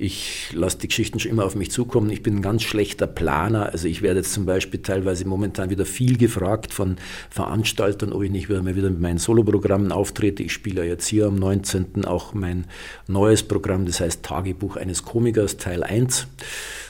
Ich 0.00 0.52
lasse 0.52 0.78
die 0.78 0.86
Geschichten 0.86 1.18
schon 1.18 1.32
immer 1.32 1.44
auf 1.44 1.56
mich 1.56 1.72
zukommen. 1.72 2.08
Ich 2.10 2.22
bin 2.22 2.36
ein 2.36 2.42
ganz 2.42 2.62
schlechter 2.62 3.08
Planer. 3.08 3.72
Also 3.72 3.88
ich 3.88 4.00
werde 4.00 4.20
jetzt 4.20 4.32
zum 4.32 4.46
Beispiel 4.46 4.80
teilweise 4.80 5.26
momentan 5.26 5.70
wieder 5.70 5.84
viel 5.84 6.16
gefragt 6.16 6.72
von 6.72 6.98
Veranstaltern, 7.30 8.12
ob 8.12 8.22
ich 8.22 8.30
nicht 8.30 8.48
wieder 8.48 8.62
mal 8.62 8.76
wieder 8.76 8.90
mit 8.90 9.00
meinen 9.00 9.18
Soloprogrammen 9.18 9.90
auftrete. 9.90 10.44
Ich 10.44 10.52
spiele 10.52 10.84
jetzt 10.84 11.08
hier 11.08 11.26
am 11.26 11.34
19. 11.34 12.04
auch 12.04 12.32
mein 12.32 12.66
neues 13.08 13.42
Programm, 13.42 13.86
das 13.86 13.98
heißt 13.98 14.22
Tagebuch 14.22 14.76
eines 14.76 15.02
Komikers 15.02 15.56
Teil 15.56 15.82
1. 15.82 16.28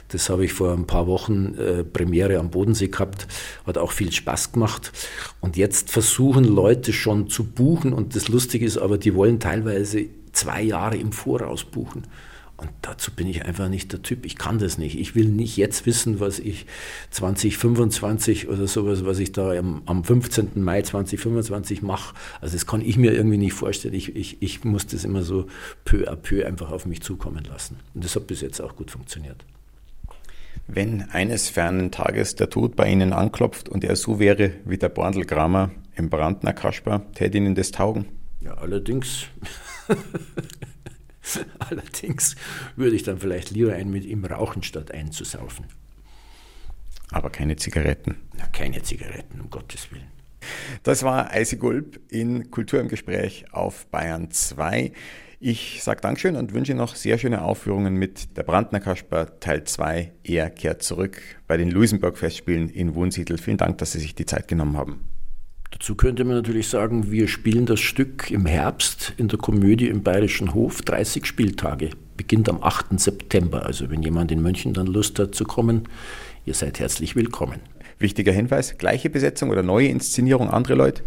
Das 0.09 0.29
habe 0.29 0.44
ich 0.44 0.53
vor 0.53 0.75
ein 0.75 0.87
paar 0.87 1.07
Wochen 1.07 1.55
äh, 1.55 1.85
Premiere 1.85 2.38
am 2.38 2.51
Bodensee 2.51 2.88
gehabt, 2.88 3.27
hat 3.66 3.79
auch 3.79 3.92
viel 3.92 4.12
Spaß 4.12 4.53
gemacht. 4.53 4.92
Und 5.40 5.57
jetzt 5.57 5.90
versuchen 5.90 6.44
Leute 6.44 6.92
schon 6.92 7.31
zu 7.31 7.44
buchen 7.44 7.94
und 7.94 8.14
das 8.14 8.29
Lustige 8.29 8.66
ist 8.66 8.77
aber, 8.77 8.99
die 8.99 9.14
wollen 9.14 9.40
teilweise 9.40 10.05
zwei 10.33 10.61
Jahre 10.61 10.99
im 10.99 11.12
Voraus 11.12 11.64
buchen. 11.64 12.07
Und 12.59 12.71
dazu 12.83 13.12
bin 13.12 13.29
ich 13.29 13.44
einfach 13.44 13.68
nicht 13.68 13.92
der 13.92 14.03
Typ. 14.03 14.27
Ich 14.27 14.37
kann 14.37 14.59
das 14.59 14.79
nicht. 14.79 14.99
Ich 14.99 15.14
will 15.14 15.27
nicht 15.29 15.57
jetzt 15.57 15.87
wissen, 15.87 16.18
was 16.18 16.40
ich 16.40 16.66
2025 17.11 18.49
oder 18.49 18.66
sowas, 18.66 19.05
was 19.05 19.21
ich 19.21 19.31
da 19.31 19.53
am, 19.53 19.83
am 19.87 20.03
15. 20.03 20.51
Mai 20.57 20.83
2025 20.83 21.83
mache. 21.83 22.16
Also 22.40 22.57
das 22.57 22.66
kann 22.66 22.81
ich 22.81 22.97
mir 22.97 23.12
irgendwie 23.12 23.37
nicht 23.37 23.53
vorstellen. 23.53 23.94
Ich, 23.94 24.16
ich, 24.16 24.42
ich 24.42 24.64
muss 24.64 24.88
das 24.88 25.05
immer 25.05 25.23
so 25.23 25.47
peu 25.85 26.11
à 26.11 26.16
peu 26.16 26.44
einfach 26.44 26.73
auf 26.73 26.85
mich 26.85 27.01
zukommen 27.01 27.44
lassen. 27.44 27.77
Und 27.94 28.03
das 28.03 28.16
hat 28.16 28.27
bis 28.27 28.40
jetzt 28.40 28.61
auch 28.61 28.75
gut 28.75 28.90
funktioniert. 28.90 29.44
Wenn 30.66 31.03
eines 31.12 31.49
fernen 31.49 31.92
Tages 31.92 32.35
der 32.35 32.51
Tod 32.51 32.75
bei 32.75 32.90
Ihnen 32.90 33.12
anklopft 33.12 33.68
und 33.68 33.85
er 33.85 33.94
so 33.94 34.18
wäre 34.18 34.51
wie 34.64 34.79
der 34.79 34.88
Borndelgramer 34.88 35.71
im 35.94 36.11
Brandner 36.11 36.55
Kasper, 36.55 37.03
täte 37.14 37.38
Ihnen 37.38 37.55
das 37.55 37.71
taugen? 37.71 38.07
Ja, 38.40 38.55
allerdings. 38.55 39.27
Allerdings 41.58 42.36
würde 42.76 42.96
ich 42.96 43.02
dann 43.02 43.18
vielleicht 43.18 43.50
lieber 43.50 43.74
einen 43.74 43.90
mit 43.90 44.04
ihm 44.04 44.24
rauchen, 44.24 44.62
statt 44.62 44.90
einen 44.92 45.12
zu 45.12 45.24
saufen. 45.24 45.66
Aber 47.10 47.30
keine 47.30 47.56
Zigaretten. 47.56 48.16
Na, 48.36 48.46
keine 48.46 48.82
Zigaretten, 48.82 49.40
um 49.40 49.50
Gottes 49.50 49.90
Willen. 49.90 50.08
Das 50.82 51.02
war 51.02 51.30
Eisi 51.30 51.56
Gulb 51.56 52.00
in 52.10 52.50
Kultur 52.50 52.80
im 52.80 52.88
Gespräch 52.88 53.46
auf 53.52 53.86
Bayern 53.86 54.30
2. 54.30 54.92
Ich 55.40 55.82
sage 55.82 56.00
Dankeschön 56.00 56.36
und 56.36 56.52
wünsche 56.52 56.74
noch 56.74 56.96
sehr 56.96 57.16
schöne 57.16 57.42
Aufführungen 57.42 57.94
mit 57.94 58.36
der 58.36 58.42
Brandner 58.42 58.80
Kasper 58.80 59.38
Teil 59.40 59.64
2. 59.64 60.12
Er 60.24 60.50
kehrt 60.50 60.82
zurück 60.82 61.20
bei 61.46 61.56
den 61.56 61.70
Luisenburg-Festspielen 61.70 62.68
in 62.68 62.94
Wunsiedel. 62.94 63.38
Vielen 63.38 63.56
Dank, 63.56 63.78
dass 63.78 63.92
Sie 63.92 64.00
sich 64.00 64.14
die 64.14 64.26
Zeit 64.26 64.48
genommen 64.48 64.76
haben. 64.76 65.08
Dazu 65.70 65.94
könnte 65.94 66.24
man 66.24 66.37
natürlich 66.37 66.68
sagen, 66.68 67.11
wir 67.11 67.28
spielen 67.28 67.66
das 67.66 67.81
Stück 67.81 68.31
im 68.31 68.46
Herbst 68.46 69.12
in 69.18 69.28
der 69.28 69.38
Komödie 69.38 69.88
im 69.88 70.02
Bayerischen 70.02 70.54
Hof, 70.54 70.81
30 70.81 71.26
Spieltage, 71.26 71.90
beginnt 72.16 72.48
am 72.48 72.62
8. 72.62 72.98
September. 72.98 73.66
Also 73.66 73.90
wenn 73.90 74.02
jemand 74.02 74.33
in 74.33 74.40
München 74.40 74.72
dann 74.72 74.87
Lust 74.87 75.18
hat 75.18 75.35
zu 75.35 75.44
kommen, 75.44 75.85
ihr 76.46 76.54
seid 76.54 76.81
herzlich 76.81 77.16
willkommen. 77.16 77.61
Wichtiger 77.98 78.33
Hinweis, 78.33 78.78
gleiche 78.78 79.11
Besetzung 79.11 79.50
oder 79.50 79.62
neue 79.62 79.88
Inszenierung, 79.88 80.48
andere 80.48 80.74
Leute? 80.74 81.02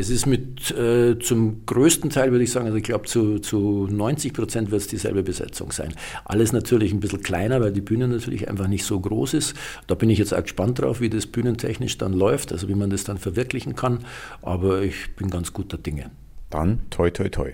Es 0.00 0.08
ist 0.08 0.24
mit 0.24 0.70
äh, 0.70 1.18
zum 1.18 1.66
größten 1.66 2.08
Teil, 2.08 2.30
würde 2.30 2.42
ich 2.42 2.50
sagen, 2.50 2.64
also 2.64 2.78
ich 2.78 2.84
glaube 2.84 3.04
zu, 3.04 3.38
zu 3.38 3.86
90 3.90 4.32
Prozent 4.32 4.70
wird 4.70 4.80
es 4.80 4.88
dieselbe 4.88 5.22
Besetzung 5.22 5.72
sein. 5.72 5.92
Alles 6.24 6.54
natürlich 6.54 6.90
ein 6.92 7.00
bisschen 7.00 7.22
kleiner, 7.22 7.60
weil 7.60 7.70
die 7.70 7.82
Bühne 7.82 8.08
natürlich 8.08 8.48
einfach 8.48 8.66
nicht 8.66 8.86
so 8.86 8.98
groß 8.98 9.34
ist. 9.34 9.54
Da 9.88 9.94
bin 9.94 10.08
ich 10.08 10.18
jetzt 10.18 10.32
auch 10.32 10.42
gespannt 10.42 10.78
drauf, 10.78 11.02
wie 11.02 11.10
das 11.10 11.26
bühnentechnisch 11.26 11.98
dann 11.98 12.14
läuft, 12.14 12.50
also 12.50 12.66
wie 12.68 12.74
man 12.74 12.88
das 12.88 13.04
dann 13.04 13.18
verwirklichen 13.18 13.76
kann. 13.76 14.06
Aber 14.40 14.80
ich 14.80 15.14
bin 15.16 15.28
ganz 15.28 15.52
guter 15.52 15.76
Dinge. 15.76 16.10
Dann 16.48 16.80
toi 16.88 17.10
toi 17.10 17.28
toi. 17.28 17.48